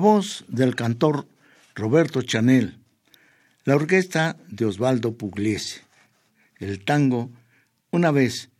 voz 0.00 0.44
del 0.48 0.74
cantor 0.74 1.28
Roberto 1.74 2.22
Chanel, 2.22 2.78
la 3.64 3.76
orquesta 3.76 4.36
de 4.48 4.64
Osvaldo 4.64 5.16
Pugliese, 5.16 5.82
el 6.58 6.84
tango 6.84 7.30
Una 7.90 8.10
vez 8.10 8.50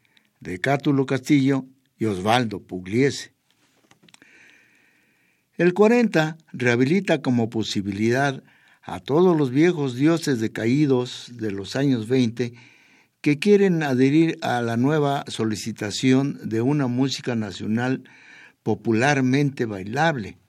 de 0.40 0.60
Cátulo 0.60 1.06
Castillo 1.06 1.64
y 1.98 2.04
Osvaldo 2.04 2.60
Pugliese. 2.60 3.32
El 5.56 5.74
40 5.74 6.36
rehabilita 6.52 7.22
como 7.22 7.50
posibilidad 7.50 8.42
a 8.82 9.00
todos 9.00 9.36
los 9.36 9.50
viejos 9.50 9.94
dioses 9.94 10.40
decaídos 10.40 11.30
de 11.34 11.50
los 11.52 11.76
años 11.76 12.08
20 12.08 12.54
que 13.20 13.38
quieren 13.38 13.82
adherir 13.82 14.38
a 14.42 14.62
la 14.62 14.76
nueva 14.76 15.24
solicitación 15.28 16.38
de 16.48 16.60
una 16.60 16.86
música 16.86 17.34
nacional 17.34 18.04
popularmente 18.62 19.64
bailable 19.66 20.39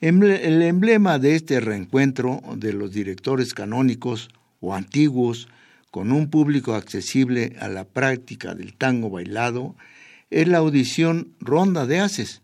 el 0.00 0.62
emblema 0.62 1.18
de 1.18 1.34
este 1.34 1.60
reencuentro 1.60 2.40
de 2.56 2.72
los 2.72 2.92
directores 2.92 3.52
canónicos 3.52 4.30
o 4.60 4.74
antiguos 4.74 5.48
con 5.90 6.12
un 6.12 6.30
público 6.30 6.74
accesible 6.74 7.56
a 7.60 7.68
la 7.68 7.84
práctica 7.84 8.54
del 8.54 8.74
tango 8.74 9.10
bailado 9.10 9.74
es 10.30 10.48
la 10.48 10.58
audición 10.58 11.34
Ronda 11.40 11.86
de 11.86 12.00
Haces, 12.00 12.40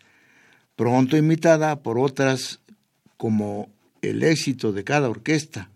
pronto 0.74 1.16
imitada 1.16 1.76
por 1.82 1.98
otras 1.98 2.60
como 3.16 3.70
El 4.02 4.22
éxito 4.22 4.72
de 4.72 4.84
cada 4.84 5.08
orquesta 5.08 5.70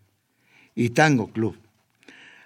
y 0.74 0.90
Tango 0.90 1.32
Club, 1.32 1.56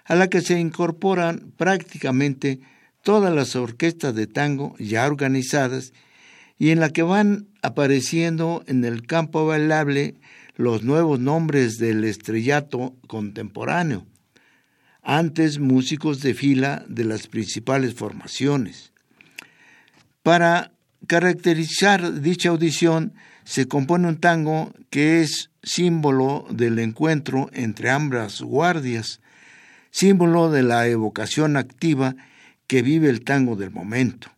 a 0.05 0.15
la 0.15 0.29
que 0.29 0.41
se 0.41 0.59
incorporan 0.59 1.51
prácticamente 1.57 2.59
todas 3.01 3.33
las 3.33 3.55
orquestas 3.55 4.15
de 4.15 4.27
tango 4.27 4.75
ya 4.79 5.05
organizadas 5.05 5.91
y 6.57 6.69
en 6.69 6.79
la 6.79 6.89
que 6.89 7.03
van 7.03 7.47
apareciendo 7.61 8.63
en 8.67 8.85
el 8.85 9.05
campo 9.05 9.45
bailable 9.45 10.15
los 10.55 10.83
nuevos 10.83 11.19
nombres 11.19 11.77
del 11.77 12.03
estrellato 12.05 12.95
contemporáneo, 13.07 14.05
antes 15.01 15.59
músicos 15.59 16.21
de 16.21 16.33
fila 16.33 16.85
de 16.87 17.03
las 17.03 17.27
principales 17.27 17.93
formaciones. 17.93 18.93
Para 20.23 20.71
caracterizar 21.07 22.21
dicha 22.21 22.49
audición 22.49 23.13
se 23.43 23.67
compone 23.67 24.07
un 24.07 24.19
tango 24.19 24.73
que 24.89 25.21
es 25.21 25.51
símbolo 25.61 26.47
del 26.49 26.79
encuentro 26.79 27.49
entre 27.53 27.91
ambas 27.91 28.41
guardias, 28.41 29.21
símbolo 29.91 30.49
de 30.49 30.63
la 30.63 30.87
evocación 30.87 31.57
activa 31.57 32.15
que 32.65 32.81
vive 32.81 33.09
el 33.09 33.23
tango 33.23 33.55
del 33.55 33.71
momento. 33.71 34.34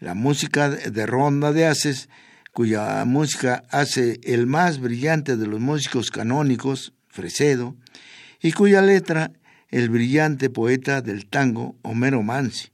La 0.00 0.14
música 0.14 0.70
de 0.70 1.06
Ronda 1.06 1.52
de 1.52 1.66
Haces, 1.66 2.08
cuya 2.52 3.04
música 3.04 3.64
hace 3.70 4.20
el 4.22 4.46
más 4.46 4.78
brillante 4.78 5.36
de 5.36 5.46
los 5.46 5.58
músicos 5.58 6.10
canónicos, 6.10 6.92
Fresedo, 7.08 7.74
y 8.40 8.52
cuya 8.52 8.80
letra 8.80 9.32
el 9.70 9.90
brillante 9.90 10.50
poeta 10.50 11.02
del 11.02 11.26
tango, 11.26 11.74
Homero 11.82 12.22
Mansi. 12.22 12.68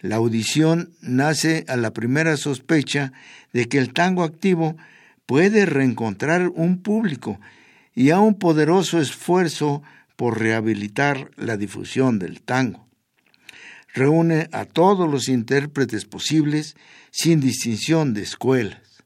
La 0.00 0.16
audición 0.16 0.92
nace 1.00 1.64
a 1.66 1.76
la 1.76 1.92
primera 1.92 2.36
sospecha 2.36 3.12
de 3.54 3.68
que 3.68 3.78
el 3.78 3.94
tango 3.94 4.22
activo 4.22 4.76
puede 5.24 5.64
reencontrar 5.64 6.48
un 6.48 6.82
público 6.82 7.40
y 7.94 8.10
a 8.10 8.20
un 8.20 8.38
poderoso 8.38 9.00
esfuerzo 9.00 9.82
por 10.16 10.38
rehabilitar 10.38 11.30
la 11.36 11.56
difusión 11.56 12.18
del 12.18 12.42
tango. 12.42 12.86
Reúne 13.94 14.48
a 14.52 14.64
todos 14.64 15.10
los 15.10 15.28
intérpretes 15.28 16.04
posibles 16.06 16.76
sin 17.10 17.40
distinción 17.40 18.14
de 18.14 18.22
escuelas. 18.22 19.04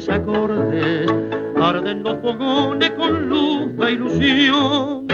Suaves 0.00 0.08
acordes, 0.08 1.10
arden 1.60 2.02
los 2.02 2.18
fogones 2.20 2.90
con 2.92 3.28
luz 3.28 3.76
de 3.76 3.92
ilusión. 3.92 5.06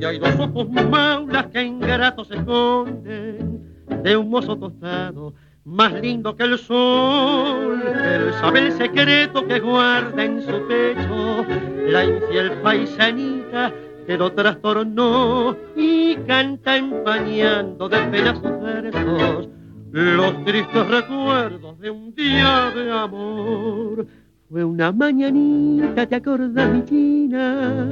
Y 0.00 0.04
hay 0.04 0.18
dos 0.18 0.38
ojos 0.38 0.68
maulas 0.90 1.46
que 1.46 1.62
ingratos 1.62 2.28
se 2.28 2.36
esconden 2.36 3.60
de 4.02 4.16
un 4.16 4.30
mozo 4.30 4.56
tostado, 4.56 5.34
más 5.64 5.92
lindo 5.94 6.36
que 6.36 6.44
el 6.44 6.58
sol. 6.58 7.82
Él 7.82 8.32
sabe 8.40 8.66
el 8.66 8.72
secreto 8.72 9.46
que 9.46 9.58
guarda 9.60 10.24
en 10.24 10.42
su 10.42 10.66
pecho 10.68 11.46
la 11.88 12.04
infiel 12.04 12.52
paisanita 12.62 13.72
que 14.06 14.16
lo 14.16 14.30
trastornó 14.32 15.56
y 15.74 16.14
canta 16.28 16.76
empañando 16.76 17.88
de 17.88 17.98
penas 17.98 18.38
sus 18.38 18.60
versos 18.60 19.55
los 19.96 20.44
tristes 20.44 20.86
recuerdos 20.88 21.78
de 21.80 21.90
un 21.90 22.14
día 22.14 22.70
de 22.74 22.92
amor. 22.92 24.06
Fue 24.50 24.62
una 24.62 24.92
mañanita, 24.92 26.06
¿te 26.06 26.16
acordás, 26.16 26.70
mi 26.70 26.84
china? 26.84 27.88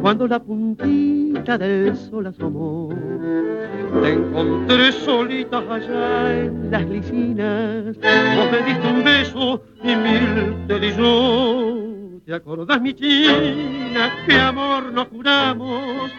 Cuando 0.00 0.26
la 0.26 0.38
puntita 0.42 1.58
del 1.58 1.94
sol 1.94 2.26
asomó. 2.28 2.88
Te 4.02 4.12
encontré 4.12 4.92
solita 4.92 5.58
allá 5.58 6.40
en 6.40 6.70
las 6.70 6.86
licinas. 6.86 7.96
Vos 7.96 8.50
me 8.50 8.62
diste 8.66 8.88
un 8.88 9.04
beso 9.04 9.62
y 9.82 9.96
mil 9.96 10.66
te 10.66 10.80
di 10.80 10.92
yo. 10.96 12.20
¿Te 12.24 12.34
acordás, 12.34 12.80
mi 12.80 12.94
china, 12.94 14.10
qué 14.26 14.36
amor 14.40 14.90
nos 14.90 15.08
juramos? 15.08 16.10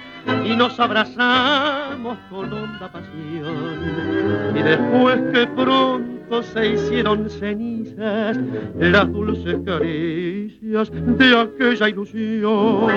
Y 0.46 0.56
nos 0.56 0.80
abrazamos 0.80 2.18
con 2.30 2.52
honda 2.54 2.92
pasión. 2.92 4.56
Y 4.56 4.62
después 4.62 5.22
que 5.34 5.48
pronto 5.48 6.44
se 6.44 6.74
hicieron 6.74 7.30
cenizas 7.30 8.38
las 8.80 9.12
dulces 9.12 9.58
caricias 9.66 10.92
de 10.92 11.40
aquella 11.40 11.90
ilusión. 11.90 12.88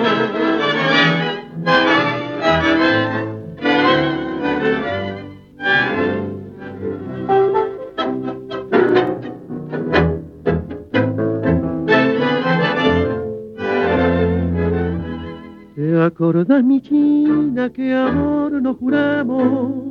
Acordás, 16.39 16.65
mi 16.65 16.81
china, 16.81 17.69
que 17.73 17.93
amor 17.93 18.63
nos 18.63 18.77
juramos 18.77 19.83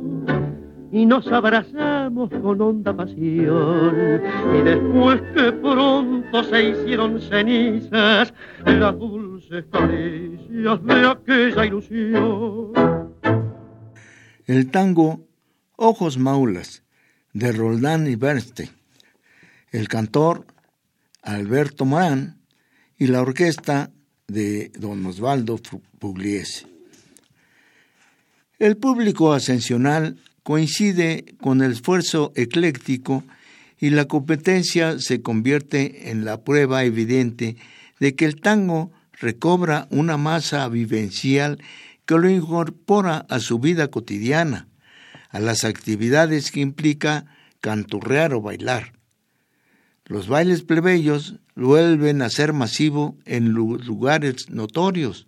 y 0.90 1.04
nos 1.04 1.26
abrazamos 1.28 2.30
con 2.30 2.60
honda 2.60 2.96
pasión. 2.96 4.22
Y 4.54 4.62
después 4.62 5.20
que 5.34 5.52
pronto 5.52 6.44
se 6.44 6.70
hicieron 6.70 7.20
cenizas 7.20 8.32
las 8.64 8.98
dulces 8.98 9.64
caricias 9.70 10.84
de 10.84 11.06
aquella 11.06 11.66
ilusión. 11.66 12.72
El 14.46 14.70
tango 14.70 15.26
Ojos 15.76 16.16
Maulas 16.16 16.82
de 17.34 17.52
Roldán 17.52 18.06
y 18.06 18.16
Bernstein. 18.16 18.70
El 19.70 19.86
cantor 19.88 20.46
Alberto 21.22 21.84
Morán 21.84 22.40
y 22.96 23.08
la 23.08 23.20
orquesta 23.20 23.90
de 24.28 24.70
don 24.78 25.04
Osvaldo 25.06 25.58
Pugliese. 25.98 26.66
El 28.58 28.76
público 28.76 29.32
ascensional 29.32 30.18
coincide 30.42 31.34
con 31.40 31.62
el 31.62 31.72
esfuerzo 31.72 32.32
ecléctico 32.36 33.24
y 33.78 33.90
la 33.90 34.06
competencia 34.06 34.98
se 34.98 35.22
convierte 35.22 36.10
en 36.10 36.24
la 36.24 36.42
prueba 36.42 36.84
evidente 36.84 37.56
de 38.00 38.14
que 38.14 38.26
el 38.26 38.40
tango 38.40 38.92
recobra 39.12 39.88
una 39.90 40.16
masa 40.16 40.68
vivencial 40.68 41.58
que 42.04 42.16
lo 42.16 42.28
incorpora 42.28 43.26
a 43.28 43.40
su 43.40 43.58
vida 43.58 43.88
cotidiana, 43.88 44.68
a 45.30 45.40
las 45.40 45.64
actividades 45.64 46.50
que 46.50 46.60
implica 46.60 47.26
canturrear 47.60 48.34
o 48.34 48.40
bailar. 48.40 48.92
Los 50.04 50.26
bailes 50.28 50.62
plebeyos 50.62 51.36
vuelven 51.58 52.22
a 52.22 52.30
ser 52.30 52.52
masivo 52.52 53.16
en 53.24 53.50
lugares 53.50 54.50
notorios, 54.50 55.26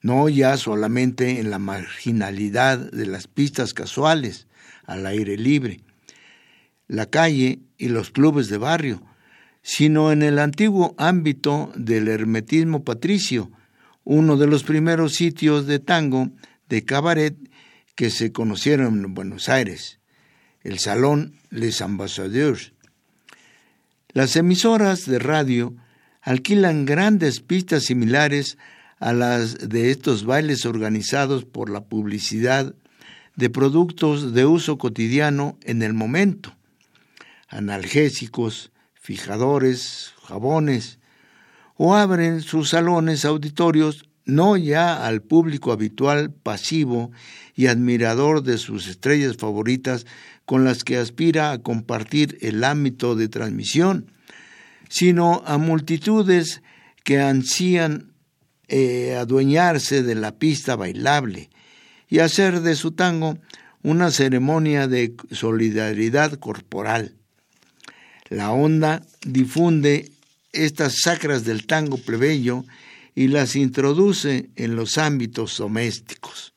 no 0.00 0.28
ya 0.28 0.56
solamente 0.56 1.40
en 1.40 1.50
la 1.50 1.58
marginalidad 1.58 2.90
de 2.90 3.06
las 3.06 3.26
pistas 3.26 3.74
casuales, 3.74 4.46
al 4.86 5.06
aire 5.06 5.36
libre, 5.36 5.80
la 6.86 7.06
calle 7.06 7.60
y 7.76 7.88
los 7.88 8.10
clubes 8.10 8.48
de 8.48 8.56
barrio, 8.56 9.02
sino 9.60 10.10
en 10.12 10.22
el 10.22 10.38
antiguo 10.38 10.94
ámbito 10.96 11.70
del 11.76 12.08
hermetismo 12.08 12.84
patricio, 12.84 13.50
uno 14.04 14.38
de 14.38 14.46
los 14.46 14.64
primeros 14.64 15.14
sitios 15.14 15.66
de 15.66 15.78
tango 15.78 16.30
de 16.70 16.84
cabaret 16.84 17.36
que 17.94 18.08
se 18.08 18.32
conocieron 18.32 19.04
en 19.04 19.14
Buenos 19.14 19.50
Aires, 19.50 20.00
el 20.62 20.78
Salón 20.78 21.34
Les 21.50 21.82
Ambassadeurs, 21.82 22.72
las 24.18 24.34
emisoras 24.34 25.06
de 25.06 25.20
radio 25.20 25.76
alquilan 26.22 26.86
grandes 26.86 27.38
pistas 27.38 27.84
similares 27.84 28.58
a 28.98 29.12
las 29.12 29.68
de 29.68 29.92
estos 29.92 30.24
bailes 30.24 30.66
organizados 30.66 31.44
por 31.44 31.70
la 31.70 31.82
publicidad 31.84 32.74
de 33.36 33.48
productos 33.48 34.34
de 34.34 34.44
uso 34.44 34.76
cotidiano 34.76 35.56
en 35.62 35.82
el 35.82 35.94
momento, 35.94 36.52
analgésicos, 37.46 38.72
fijadores, 38.94 40.14
jabones, 40.24 40.98
o 41.76 41.94
abren 41.94 42.42
sus 42.42 42.70
salones 42.70 43.24
auditorios 43.24 44.07
no 44.28 44.56
ya 44.56 45.06
al 45.06 45.22
público 45.22 45.72
habitual 45.72 46.30
pasivo 46.30 47.10
y 47.56 47.66
admirador 47.66 48.42
de 48.42 48.58
sus 48.58 48.86
estrellas 48.86 49.36
favoritas 49.36 50.06
con 50.44 50.64
las 50.64 50.84
que 50.84 50.98
aspira 50.98 51.50
a 51.50 51.58
compartir 51.58 52.38
el 52.42 52.62
ámbito 52.62 53.16
de 53.16 53.28
transmisión, 53.28 54.12
sino 54.88 55.42
a 55.46 55.56
multitudes 55.58 56.62
que 57.04 57.20
ansían 57.20 58.12
eh, 58.68 59.16
adueñarse 59.16 60.02
de 60.02 60.14
la 60.14 60.38
pista 60.38 60.76
bailable 60.76 61.48
y 62.08 62.18
hacer 62.18 62.60
de 62.60 62.76
su 62.76 62.92
tango 62.92 63.38
una 63.82 64.10
ceremonia 64.10 64.86
de 64.88 65.14
solidaridad 65.30 66.34
corporal. 66.34 67.14
La 68.28 68.50
onda 68.50 69.02
difunde 69.26 70.10
estas 70.52 70.96
sacras 71.02 71.44
del 71.44 71.66
tango 71.66 71.96
plebeyo 71.96 72.64
y 73.18 73.26
las 73.26 73.56
introduce 73.56 74.50
en 74.54 74.76
los 74.76 74.96
ámbitos 74.96 75.58
domésticos. 75.58 76.54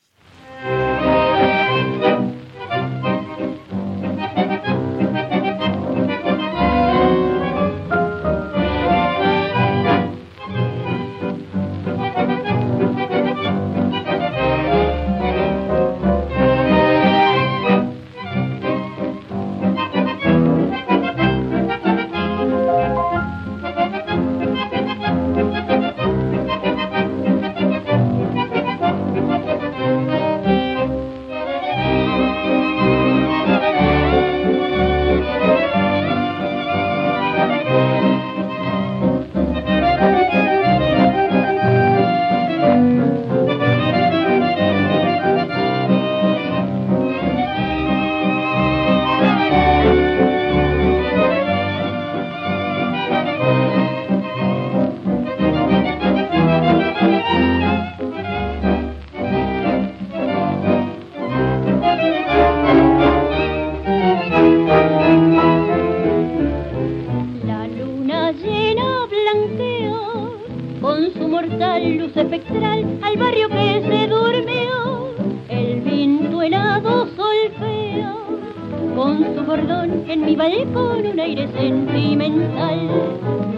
luna 68.32 68.42
llena 68.42 69.06
blanqueó 69.06 70.38
con 70.80 71.12
su 71.12 71.28
mortal 71.28 71.96
luz 71.96 72.16
espectral 72.16 72.98
al 73.02 73.16
barrio 73.16 73.48
que 73.48 73.82
se 73.82 74.06
durmió. 74.08 75.14
El 75.48 75.80
viento 75.80 76.42
helado 76.42 77.08
solfeo 77.16 78.96
con 78.96 79.34
su 79.34 79.44
bordón 79.44 80.04
en 80.08 80.24
mi 80.24 80.36
balcón 80.36 81.06
un 81.06 81.20
aire 81.20 81.48
sentimental. 81.52 82.90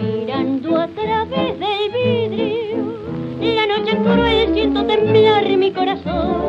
Mirando 0.01 0.77
a 0.77 0.87
través 0.87 1.59
del 1.59 1.91
vidrio, 1.93 3.55
la 3.55 3.67
noche 3.67 3.97
cruel 3.97 4.53
siento 4.53 4.85
temblar 4.85 5.47
mi 5.57 5.71
corazón 5.71 6.44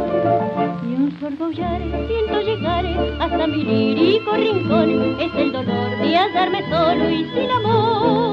gorgollar, 1.30 1.80
siento 2.06 2.40
llegar 2.40 2.86
hasta 3.18 3.46
mi 3.46 3.64
lírico 3.64 4.32
rincón. 4.32 5.16
Es 5.20 5.34
el 5.34 5.52
dolor 5.52 5.98
de 5.98 6.16
hallarme 6.16 6.62
solo 6.70 7.10
y 7.10 7.24
sin 7.34 7.50
amor. 7.50 8.25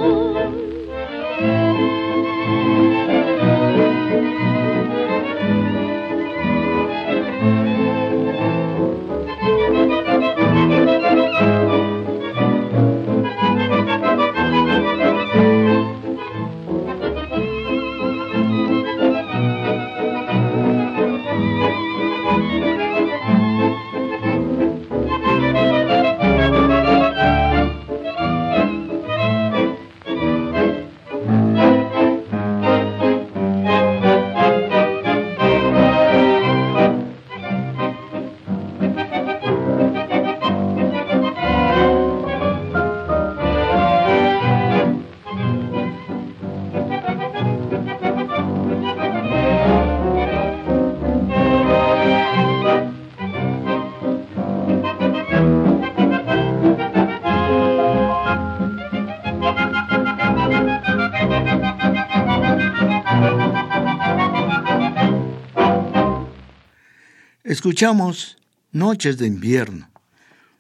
Escuchamos 67.64 68.36
Noches 68.74 69.18
de 69.18 69.26
invierno, 69.26 69.90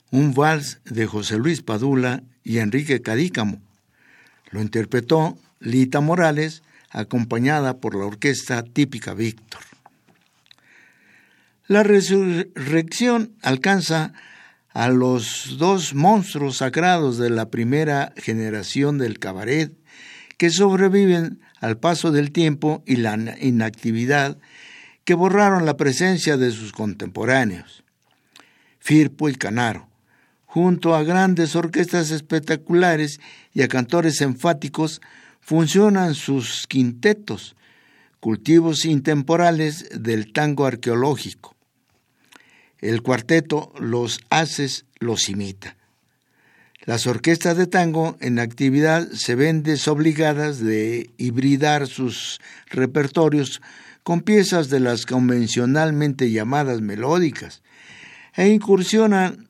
un 0.09 0.33
vals 0.33 0.79
de 0.85 1.05
José 1.05 1.37
Luis 1.37 1.61
Padula 1.61 2.23
y 2.45 2.59
Enrique 2.59 3.01
Cadícamo. 3.01 3.61
Lo 4.51 4.61
interpretó 4.61 5.37
Lita 5.59 5.99
Morales, 5.99 6.63
acompañada 6.91 7.81
por 7.81 7.97
la 7.97 8.05
orquesta 8.05 8.63
típica 8.63 9.13
Víctor. 9.13 9.59
La 11.67 11.83
resurrección 11.83 13.33
alcanza 13.41 14.13
a 14.69 14.87
los 14.87 15.57
dos 15.57 15.93
monstruos 15.93 16.59
sagrados 16.59 17.17
de 17.17 17.31
la 17.31 17.49
primera 17.49 18.13
generación 18.15 18.97
del 18.97 19.19
cabaret 19.19 19.73
que 20.37 20.51
sobreviven 20.51 21.41
al 21.59 21.77
paso 21.77 22.13
del 22.13 22.31
tiempo 22.31 22.81
y 22.85 22.95
la 22.95 23.17
inactividad 23.41 24.37
que 25.05 25.13
borraron 25.13 25.65
la 25.65 25.77
presencia 25.77 26.37
de 26.37 26.51
sus 26.51 26.71
contemporáneos, 26.71 27.83
Firpo 28.79 29.29
y 29.29 29.35
Canaro, 29.35 29.87
junto 30.45 30.95
a 30.95 31.03
grandes 31.03 31.55
orquestas 31.55 32.11
espectaculares 32.11 33.19
y 33.53 33.63
a 33.63 33.67
cantores 33.67 34.21
enfáticos, 34.21 35.01
funcionan 35.41 36.15
sus 36.15 36.67
quintetos, 36.67 37.55
cultivos 38.19 38.85
intemporales 38.85 39.89
del 39.93 40.31
tango 40.31 40.65
arqueológico. 40.65 41.55
El 42.79 43.01
cuarteto 43.01 43.73
Los 43.79 44.19
Haces 44.29 44.85
los 44.99 45.29
imita. 45.29 45.75
Las 46.85 47.07
orquestas 47.07 47.55
de 47.57 47.65
tango 47.65 48.17
en 48.19 48.39
actividad 48.39 49.09
se 49.11 49.35
ven 49.35 49.63
desobligadas 49.63 50.59
de 50.59 51.09
hibridar 51.17 51.87
sus 51.87 52.41
repertorios 52.67 53.61
con 54.03 54.21
piezas 54.21 54.69
de 54.69 54.79
las 54.79 55.05
convencionalmente 55.05 56.29
llamadas 56.31 56.81
melódicas 56.81 57.63
e 58.35 58.49
incursionan 58.49 59.49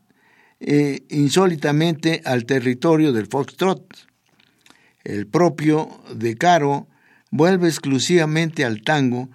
eh, 0.59 1.03
insólitamente 1.09 2.21
al 2.23 2.45
territorio 2.45 3.11
del 3.11 3.27
foxtrot. 3.27 3.83
El 5.03 5.27
propio 5.27 5.89
De 6.15 6.37
Caro 6.37 6.87
vuelve 7.31 7.67
exclusivamente 7.67 8.63
al 8.63 8.81
tango, 8.81 9.29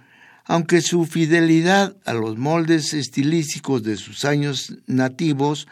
aunque 0.45 0.81
su 0.81 1.05
fidelidad 1.05 1.97
a 2.07 2.15
los 2.15 2.39
moldes 2.39 2.95
estilísticos 2.95 3.83
de 3.83 3.97
sus 3.97 4.25
años 4.25 4.79
nativos 4.87 5.67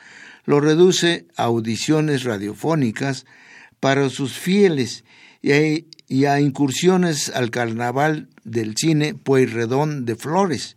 lo 0.45 0.61
reduce 0.61 1.27
a 1.37 1.45
audiciones 1.45 2.25
radiofónicas 2.25 3.25
para 3.81 4.11
sus 4.11 4.35
fieles 4.35 5.05
y 5.43 5.87
y 6.09 6.27
a 6.27 6.41
incursiones 6.41 7.31
al 7.31 7.51
carnaval 7.51 8.29
del 8.45 8.77
cine 8.77 9.15
Pueyrredón 9.15 10.05
de 10.05 10.17
Flores, 10.17 10.77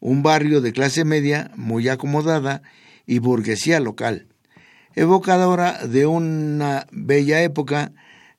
un 0.00 0.22
barrio 0.22 0.60
de 0.60 0.72
clase 0.72 1.04
media 1.04 1.50
muy 1.56 1.88
acomodada 1.88 2.62
y 3.06 3.18
burguesía 3.18 3.80
local, 3.80 4.26
evocadora 4.94 5.86
de 5.86 6.06
una 6.06 6.86
bella 6.90 7.42
época 7.42 7.92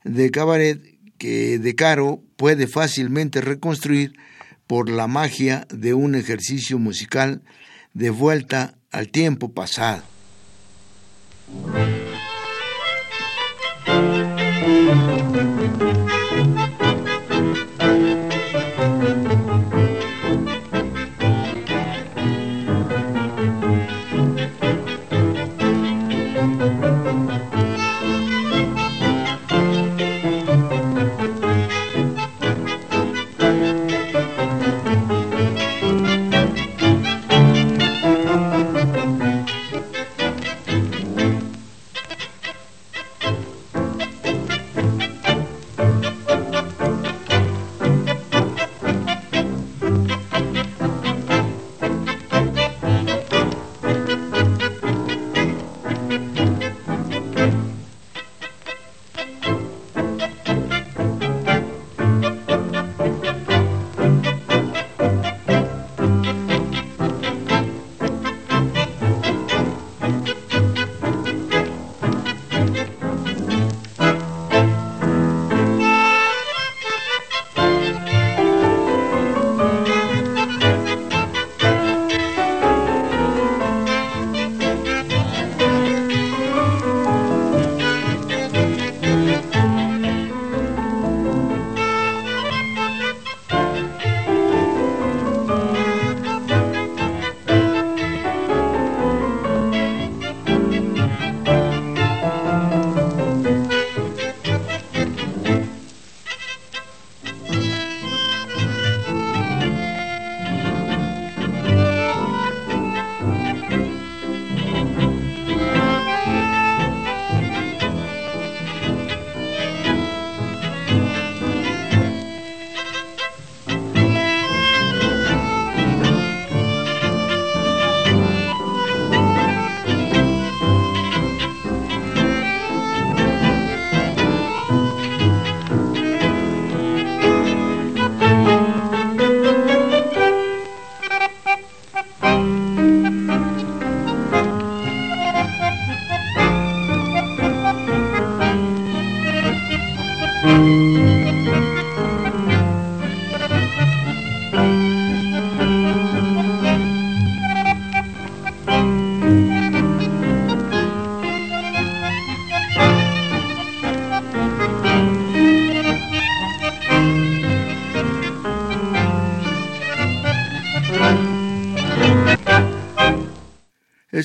de 0.03 0.31
cabaret 0.31 0.81
que 1.17 1.59
De 1.59 1.75
Caro 1.75 2.23
puede 2.35 2.65
fácilmente 2.65 3.41
reconstruir 3.41 4.13
por 4.65 4.89
la 4.89 5.05
magia 5.05 5.67
de 5.69 5.93
un 5.93 6.15
ejercicio 6.15 6.79
musical 6.79 7.43
de 7.93 8.09
vuelta 8.09 8.73
al 8.91 9.09
tiempo 9.09 9.53
pasado. 9.53 10.01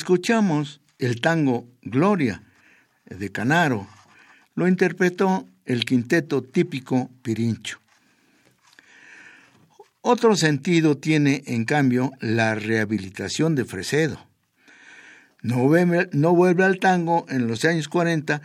Escuchamos 0.07 0.81
el 1.01 1.21
tango 1.21 1.67
Gloria 1.83 2.41
de 3.07 3.33
Canaro. 3.33 3.89
Lo 4.55 4.69
interpretó 4.69 5.49
el 5.65 5.85
quinteto 5.85 6.45
típico 6.45 7.11
Pirincho. 7.23 7.81
Otro 10.03 10.37
sentido 10.37 10.97
tiene, 10.97 11.43
en 11.47 11.65
cambio, 11.65 12.13
la 12.21 12.55
rehabilitación 12.55 13.57
de 13.57 13.65
Fresedo. 13.65 14.25
No 15.43 15.69
no 16.13 16.35
vuelve 16.37 16.63
al 16.63 16.79
tango 16.79 17.27
en 17.29 17.49
los 17.49 17.65
años 17.65 17.89
40 17.89 18.43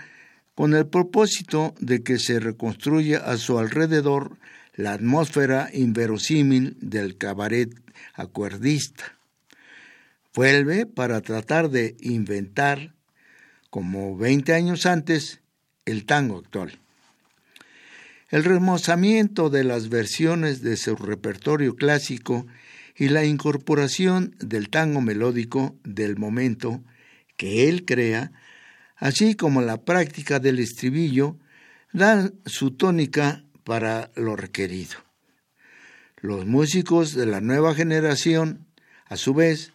con 0.55 0.74
el 0.74 0.88
propósito 0.88 1.76
de 1.80 2.01
que 2.01 2.18
se 2.18 2.39
reconstruya 2.39 3.20
a 3.20 3.38
su 3.38 3.59
alrededor 3.59 4.36
la 4.74 4.93
atmósfera 4.93 5.70
inverosímil 5.72 6.76
del 6.82 7.20
cabaret 7.20 7.70
acuerdista. 8.16 9.20
Vuelve 10.34 10.86
para 10.86 11.19
tratar 11.21 11.69
de 11.69 11.97
inventar, 11.99 12.93
como 13.69 14.15
20 14.15 14.53
años 14.53 14.86
antes, 14.86 15.41
el 15.86 16.05
tango 16.05 16.38
actual. 16.38 16.79
El 18.29 18.45
remozamiento 18.45 19.49
de 19.49 19.65
las 19.65 19.89
versiones 19.89 20.61
de 20.61 20.77
su 20.77 20.95
repertorio 20.95 21.75
clásico 21.75 22.47
y 22.95 23.09
la 23.09 23.25
incorporación 23.25 24.34
del 24.39 24.69
tango 24.69 25.01
melódico 25.01 25.75
del 25.84 26.15
momento 26.15 26.82
que 27.36 27.67
él 27.67 27.84
crea, 27.84 28.32
así 28.95 29.36
como 29.36 29.61
la 29.61 29.84
práctica 29.84 30.39
del 30.39 30.59
estribillo, 30.59 31.36
dan 31.91 32.36
su 32.45 32.71
tónica 32.71 33.43
para 33.65 34.11
lo 34.15 34.38
requerido. 34.38 34.95
Los 36.21 36.45
músicos 36.45 37.15
de 37.15 37.25
la 37.25 37.41
nueva 37.41 37.75
generación, 37.75 38.65
a 39.07 39.17
su 39.17 39.34
vez, 39.34 39.73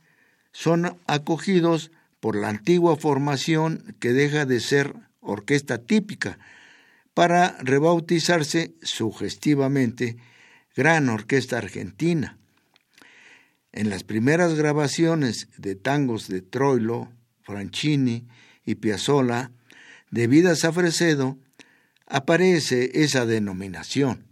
son 0.56 0.98
acogidos 1.06 1.90
por 2.18 2.34
la 2.34 2.48
antigua 2.48 2.96
formación 2.96 3.94
que 4.00 4.14
deja 4.14 4.46
de 4.46 4.60
ser 4.60 4.94
orquesta 5.20 5.76
típica 5.76 6.38
para 7.12 7.58
rebautizarse 7.60 8.74
sugestivamente 8.80 10.16
Gran 10.74 11.10
Orquesta 11.10 11.58
Argentina. 11.58 12.38
En 13.70 13.90
las 13.90 14.02
primeras 14.02 14.54
grabaciones 14.54 15.48
de 15.58 15.74
tangos 15.74 16.26
de 16.26 16.40
Troilo, 16.40 17.12
Franchini 17.42 18.26
y 18.64 18.76
Piazzolla, 18.76 19.50
debidas 20.10 20.64
a 20.64 20.72
Fresedo, 20.72 21.36
aparece 22.06 22.92
esa 22.94 23.26
denominación. 23.26 24.24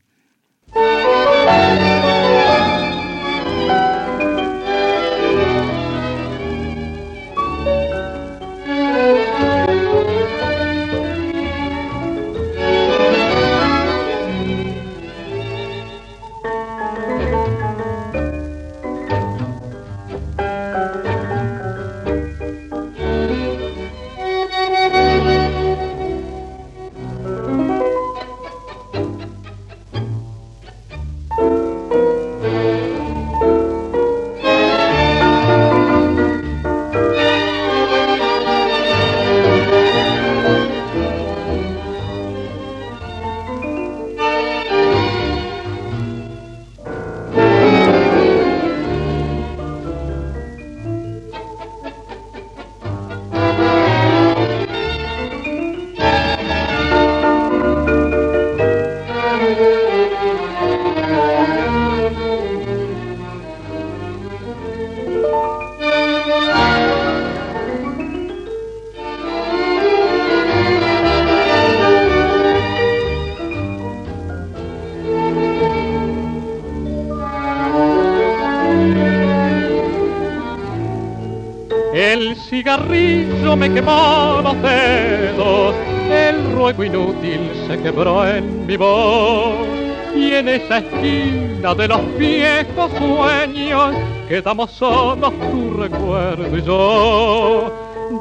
Quebró 88.05 88.27
en 88.27 88.67
mi 88.67 88.77
voz. 88.77 89.67
Y 90.15 90.33
en 90.33 90.49
esa 90.49 90.79
esquina 90.79 91.75
de 91.75 91.89
los 91.89 92.19
viejos 92.19 92.91
sueños 92.99 93.95
quedamos 94.29 94.71
solos 94.73 95.33
tu 95.51 95.73
recuerdo 95.75 96.57
y 96.57 96.63
yo. 96.63 97.73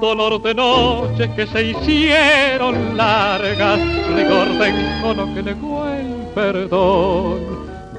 Dolor 0.02 0.42
de 0.42 0.56
noches 0.56 1.30
que 1.36 1.46
se 1.46 1.64
hicieron 1.66 2.98
largas, 2.98 3.80
rigor 4.16 4.48
de 4.58 4.70
encono 4.70 5.36
que 5.36 5.44
negó 5.44 5.86
el 5.88 6.28
perdón. 6.34 7.40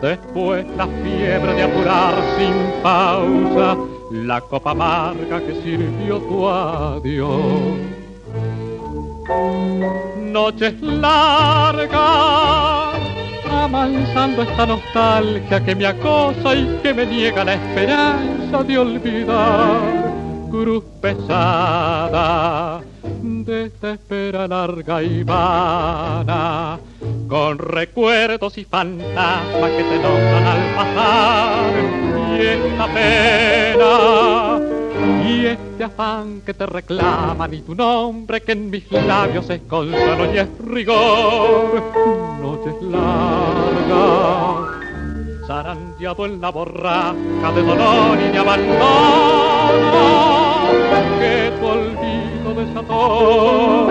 Después 0.03 0.67
la 0.77 0.87
fiebre 0.87 1.55
de 1.55 1.63
apurar 1.63 2.15
sin 2.37 2.83
pausa 2.83 3.77
la 4.11 4.41
copa 4.41 4.73
amarga 4.73 5.41
que 5.41 5.63
sirvió 5.63 6.19
tu 6.19 6.49
adiós. 6.49 7.95
Noches 9.27 10.75
largas, 10.83 11.91
amansando 13.51 14.43
esta 14.43 14.67
nostalgia 14.67 15.65
que 15.65 15.75
me 15.75 15.87
acosa 15.87 16.55
y 16.55 16.79
que 16.83 16.93
me 16.93 17.07
niega 17.07 17.43
la 17.45 17.55
esperanza 17.55 18.63
de 18.63 18.79
olvidar. 18.79 20.13
Cruz 20.51 20.85
pesada 21.01 22.83
de 23.23 23.65
esta 23.65 23.93
espera 23.93 24.47
larga 24.47 25.03
y 25.03 25.23
vana, 25.23 26.79
con 27.27 27.59
recuerdos 27.59 28.59
y 28.59 28.65
fantasmas 28.65 29.71
que 29.71 29.85
te 29.85 29.99
nombran 29.99 30.47
al 30.47 30.75
pasar 30.77 31.73
y 32.39 32.43
esta 32.47 32.87
pena 32.93 34.84
y 35.27 35.47
este 35.47 35.85
afán 35.85 36.43
que 36.43 36.55
te 36.55 36.67
reclaman 36.67 37.53
y 37.55 37.61
tu 37.63 37.75
nombre 37.75 38.43
que 38.43 38.53
en 38.53 38.71
mis 38.71 38.91
labios 38.93 39.51
es 39.51 39.61
consuelo 39.63 40.33
y 40.33 40.39
es 40.39 40.49
rigor. 40.65 41.83
Noches 42.41 42.75
largas, 42.83 43.97
zarandeado 45.47 46.27
en 46.27 46.41
la 46.41 46.51
borraja 46.51 47.53
de 47.55 47.63
dolor 47.63 48.19
y 48.21 48.31
de 48.31 48.39
abandono 48.39 49.65
que 51.19 51.53
tu 51.59 51.67
olvido 51.67 52.55
desató. 52.55 53.89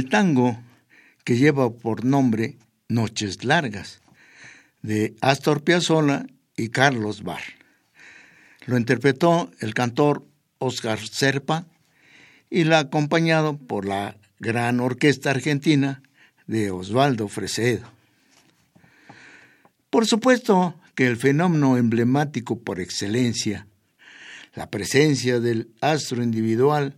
El 0.00 0.08
tango 0.08 0.58
que 1.24 1.36
lleva 1.36 1.70
por 1.70 2.06
nombre 2.06 2.56
Noches 2.88 3.44
Largas, 3.44 4.00
de 4.80 5.14
Astor 5.20 5.62
Piazzolla 5.62 6.24
y 6.56 6.70
Carlos 6.70 7.22
Barr. 7.22 7.42
Lo 8.64 8.78
interpretó 8.78 9.50
el 9.60 9.74
cantor 9.74 10.24
Oscar 10.56 11.06
Serpa 11.06 11.66
y 12.48 12.64
la 12.64 12.78
acompañado 12.78 13.58
por 13.58 13.84
la 13.84 14.16
gran 14.38 14.80
orquesta 14.80 15.32
argentina 15.32 16.02
de 16.46 16.70
Osvaldo 16.70 17.28
Fresedo. 17.28 17.86
Por 19.90 20.06
supuesto 20.06 20.80
que 20.94 21.08
el 21.08 21.18
fenómeno 21.18 21.76
emblemático 21.76 22.58
por 22.58 22.80
excelencia, 22.80 23.66
la 24.54 24.70
presencia 24.70 25.40
del 25.40 25.68
astro 25.82 26.22
individual, 26.22 26.96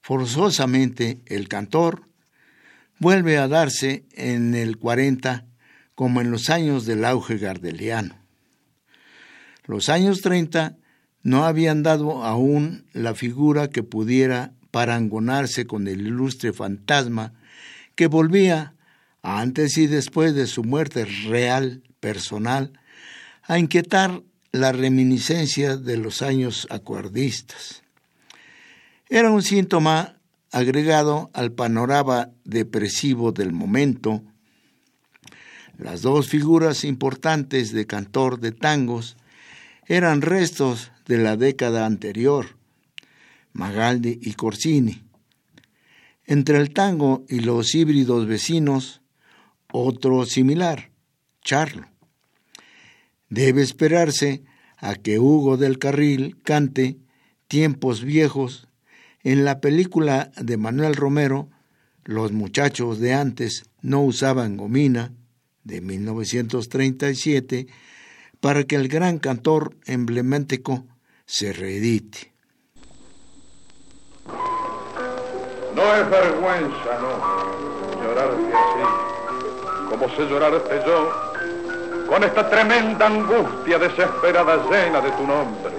forzosamente 0.00 1.18
el 1.26 1.48
cantor 1.48 2.08
vuelve 3.00 3.38
a 3.38 3.48
darse 3.48 4.04
en 4.12 4.54
el 4.54 4.78
40 4.78 5.46
como 5.96 6.20
en 6.20 6.30
los 6.30 6.50
años 6.50 6.86
del 6.86 7.04
auge 7.04 7.38
gardeliano. 7.38 8.16
Los 9.64 9.88
años 9.88 10.20
30 10.20 10.76
no 11.22 11.44
habían 11.44 11.82
dado 11.82 12.24
aún 12.24 12.86
la 12.92 13.14
figura 13.14 13.70
que 13.70 13.82
pudiera 13.82 14.52
parangonarse 14.70 15.66
con 15.66 15.88
el 15.88 16.06
ilustre 16.06 16.52
fantasma 16.52 17.32
que 17.96 18.06
volvía, 18.06 18.74
antes 19.22 19.76
y 19.76 19.86
después 19.86 20.34
de 20.34 20.46
su 20.46 20.64
muerte 20.64 21.04
real, 21.28 21.82
personal, 22.00 22.72
a 23.42 23.58
inquietar 23.58 24.22
la 24.52 24.72
reminiscencia 24.72 25.76
de 25.76 25.96
los 25.98 26.22
años 26.22 26.66
acuerdistas. 26.70 27.82
Era 29.08 29.30
un 29.30 29.42
síntoma 29.42 30.19
agregado 30.50 31.30
al 31.32 31.52
panorama 31.52 32.30
depresivo 32.44 33.32
del 33.32 33.52
momento, 33.52 34.22
las 35.78 36.02
dos 36.02 36.28
figuras 36.28 36.84
importantes 36.84 37.72
de 37.72 37.86
cantor 37.86 38.40
de 38.40 38.52
tangos 38.52 39.16
eran 39.86 40.22
restos 40.22 40.92
de 41.06 41.18
la 41.18 41.36
década 41.36 41.86
anterior, 41.86 42.56
Magaldi 43.52 44.18
y 44.20 44.34
Corsini. 44.34 45.02
Entre 46.26 46.58
el 46.58 46.72
tango 46.72 47.24
y 47.28 47.40
los 47.40 47.74
híbridos 47.74 48.26
vecinos, 48.26 49.00
otro 49.72 50.26
similar, 50.26 50.90
Charlo. 51.42 51.88
Debe 53.28 53.62
esperarse 53.62 54.44
a 54.76 54.94
que 54.94 55.18
Hugo 55.18 55.56
del 55.56 55.78
Carril 55.78 56.36
cante 56.42 56.98
Tiempos 57.48 58.04
Viejos 58.04 58.68
en 59.22 59.44
la 59.44 59.60
película 59.60 60.30
de 60.36 60.56
Manuel 60.56 60.94
Romero, 60.94 61.48
Los 62.04 62.32
muchachos 62.32 62.98
de 62.98 63.12
antes 63.12 63.64
no 63.82 64.00
usaban 64.02 64.56
gomina, 64.56 65.12
de 65.64 65.80
1937, 65.80 67.66
para 68.40 68.64
que 68.64 68.76
el 68.76 68.88
gran 68.88 69.18
cantor 69.18 69.76
emblemático 69.84 70.86
se 71.26 71.52
reedite. 71.52 72.32
No 75.74 75.94
es 75.94 76.10
vergüenza, 76.10 76.98
no, 77.00 78.02
llorarte 78.02 78.52
así, 78.52 79.88
como 79.90 80.08
sé 80.08 80.22
llorarte 80.28 80.80
yo, 80.86 81.30
con 82.08 82.24
esta 82.24 82.50
tremenda 82.50 83.06
angustia 83.06 83.78
desesperada 83.78 84.56
llena 84.68 85.00
de 85.00 85.10
tu 85.12 85.26
nombre, 85.26 85.72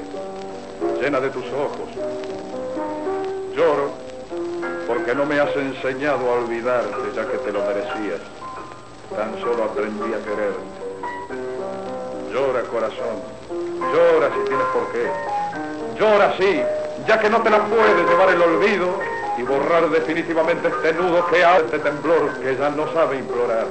llena 1.01 1.19
de 1.19 1.29
tus 1.29 1.45
ojos, 1.47 1.90
Lloro 3.55 3.91
porque 4.87 5.13
no 5.13 5.25
me 5.25 5.39
has 5.39 5.55
enseñado 5.55 6.29
a 6.29 6.39
olvidarte 6.39 7.11
ya 7.15 7.25
que 7.27 7.37
te 7.37 7.51
lo 7.51 7.59
merecías. 7.59 8.21
Tan 9.15 9.39
solo 9.41 9.65
aprendí 9.65 10.13
a 10.13 10.23
quererte. 10.23 10.81
Llora, 12.31 12.61
corazón. 12.63 13.21
Llora 13.49 14.29
si 14.33 14.47
tienes 14.47 14.67
por 14.73 14.91
qué. 14.91 15.11
Llora, 15.99 16.33
sí, 16.37 16.61
ya 17.07 17.19
que 17.19 17.29
no 17.29 17.41
te 17.41 17.49
la 17.49 17.65
puedes 17.65 18.09
llevar 18.09 18.29
el 18.29 18.41
olvido 18.41 18.99
y 19.37 19.43
borrar 19.43 19.89
definitivamente 19.89 20.69
este 20.69 20.93
nudo 20.93 21.25
que 21.27 21.43
hace 21.43 21.65
este 21.65 21.79
temblor 21.79 22.39
que 22.39 22.55
ya 22.55 22.69
no 22.69 22.91
sabe 22.93 23.17
implorar. 23.17 23.65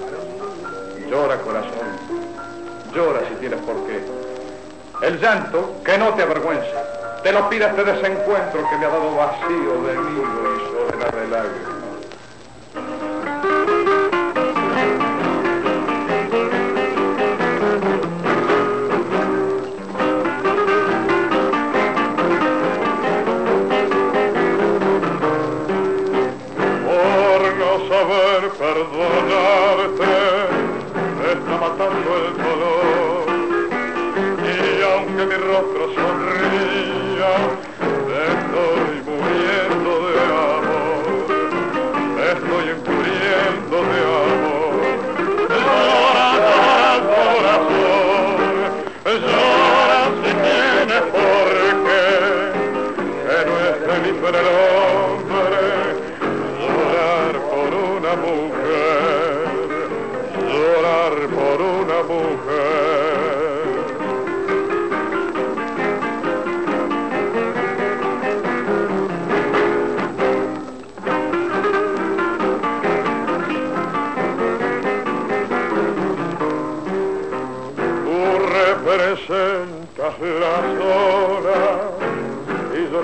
Llora, 1.09 1.37
corazón. 1.39 1.71
Llora 2.95 3.21
si 3.29 3.35
tienes 3.37 3.61
por 3.61 3.77
qué. 3.87 4.01
El 5.07 5.19
llanto 5.19 5.77
que 5.85 5.97
no 5.97 6.13
te 6.15 6.23
avergüenza 6.23 7.00
te 7.23 7.33
lo 7.33 7.49
pide 7.49 7.67
este 7.67 7.85
desencuentro 7.85 8.69
que 8.71 8.77
me 8.79 8.87
ha 8.87 8.89
dado 8.89 9.15
vacío 9.15 9.83
de 9.83 9.95
nido 9.95 10.57
y 10.57 10.61
soledad 10.73 11.13
de 11.13 11.29
lágrimas. 11.29 11.80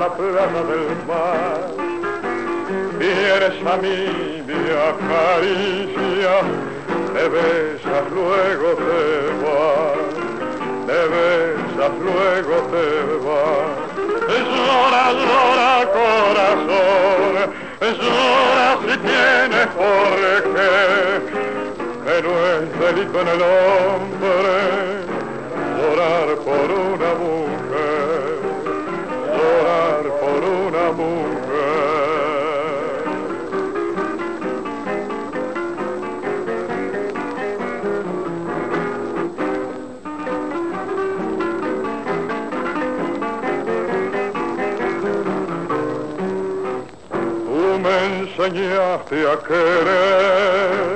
Plata 0.04 0.62
del 0.68 0.88
mar. 1.08 1.60
Vienes 2.98 3.56
a 3.66 3.76
mí, 3.78 4.42
me 4.46 4.58
acaricia, 4.90 6.34
te 7.14 7.24
besas, 7.28 8.04
luego 8.12 8.68
te 8.86 9.02
vas, 9.42 10.12
te 10.86 11.00
besas, 11.12 11.92
luego 12.04 12.56
te 12.72 12.86
vas. 13.24 13.76
Llora, 14.28 15.04
llora 15.12 15.72
corazón, 15.96 17.34
llora 17.80 18.68
si 18.82 18.94
tienes 18.98 19.68
por 19.68 20.10
qué, 20.54 20.72
que 22.04 22.16
no 22.22 22.32
es 22.52 22.64
delito 22.80 23.20
en 23.20 23.28
el 23.28 23.42
hombre 23.42 24.15
querer, 49.42 50.86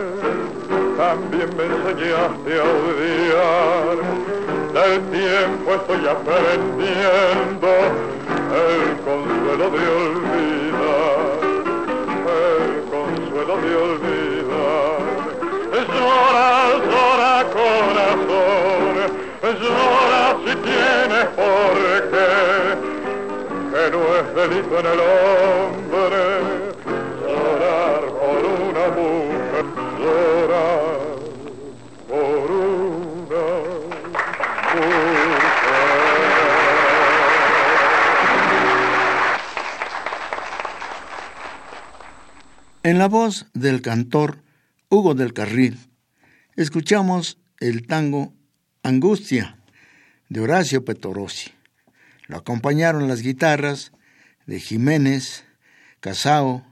también 0.97 1.51
me 1.57 1.65
enseñaste 1.65 2.53
a 2.55 2.65
odiar. 2.79 3.97
Del 4.73 5.01
tiempo 5.11 5.75
estoy 5.75 6.07
aprendiendo 6.07 7.69
el 8.55 8.97
consuelo 9.05 9.67
de 9.71 9.83
olvidar, 10.01 11.41
el 12.39 12.71
consuelo 12.85 13.55
de 13.57 13.71
olvidar. 13.77 15.01
Llora, 15.91 16.51
llora 16.89 17.35
corazón, 17.53 18.95
llora 19.61 20.25
si 20.45 20.53
tienes 20.57 21.27
por 21.35 21.75
qué, 22.11 22.31
que 23.73 23.83
no 23.91 24.01
es 24.17 24.27
delito 24.37 24.75
en 24.79 24.87
el 24.87 25.01
hombre 25.01 26.50
la 43.01 43.09
voz 43.09 43.47
del 43.55 43.81
cantor 43.81 44.43
Hugo 44.91 45.15
del 45.15 45.33
Carril, 45.33 45.79
escuchamos 46.55 47.39
el 47.59 47.87
tango 47.87 48.35
Angustia 48.83 49.59
de 50.29 50.41
Horacio 50.41 50.85
Petorossi. 50.85 51.51
Lo 52.27 52.37
acompañaron 52.37 53.09
las 53.09 53.23
guitarras 53.23 53.93
de 54.45 54.61
Jiménez, 54.61 55.45
Casao, 56.01 56.67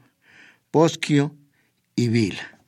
Posquio 0.71 1.35
y 1.97 2.09
Vila. 2.09 2.61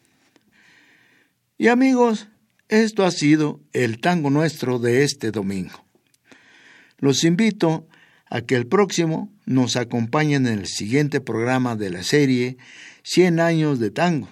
Y 1.58 1.68
amigos, 1.68 2.28
esto 2.70 3.04
ha 3.04 3.10
sido 3.10 3.60
el 3.74 4.00
tango 4.00 4.30
nuestro 4.30 4.78
de 4.78 5.04
este 5.04 5.32
domingo. 5.32 5.84
Los 6.96 7.24
invito 7.24 7.86
a 8.30 8.40
que 8.42 8.54
el 8.54 8.66
próximo 8.66 9.28
nos 9.44 9.76
acompañen 9.76 10.46
en 10.46 10.60
el 10.60 10.66
siguiente 10.66 11.20
programa 11.20 11.76
de 11.76 11.90
la 11.90 12.02
serie 12.04 12.56
100 13.02 13.40
años 13.40 13.80
de 13.80 13.90
tango. 13.90 14.28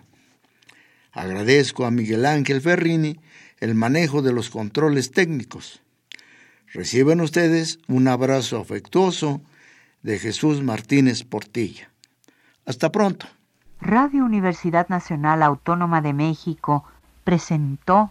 Agradezco 1.12 1.84
a 1.84 1.90
Miguel 1.90 2.24
Ángel 2.24 2.60
Ferrini 2.60 3.18
el 3.58 3.74
manejo 3.74 4.22
de 4.22 4.32
los 4.32 4.50
controles 4.50 5.10
técnicos. 5.10 5.82
Reciben 6.72 7.20
ustedes 7.20 7.80
un 7.88 8.06
abrazo 8.06 8.58
afectuoso 8.58 9.40
de 10.02 10.18
Jesús 10.18 10.62
Martínez 10.62 11.24
Portilla. 11.24 11.90
Hasta 12.66 12.92
pronto. 12.92 13.26
Radio 13.80 14.24
Universidad 14.24 14.88
Nacional 14.88 15.42
Autónoma 15.42 16.02
de 16.02 16.12
México 16.12 16.84
presentó 17.24 18.10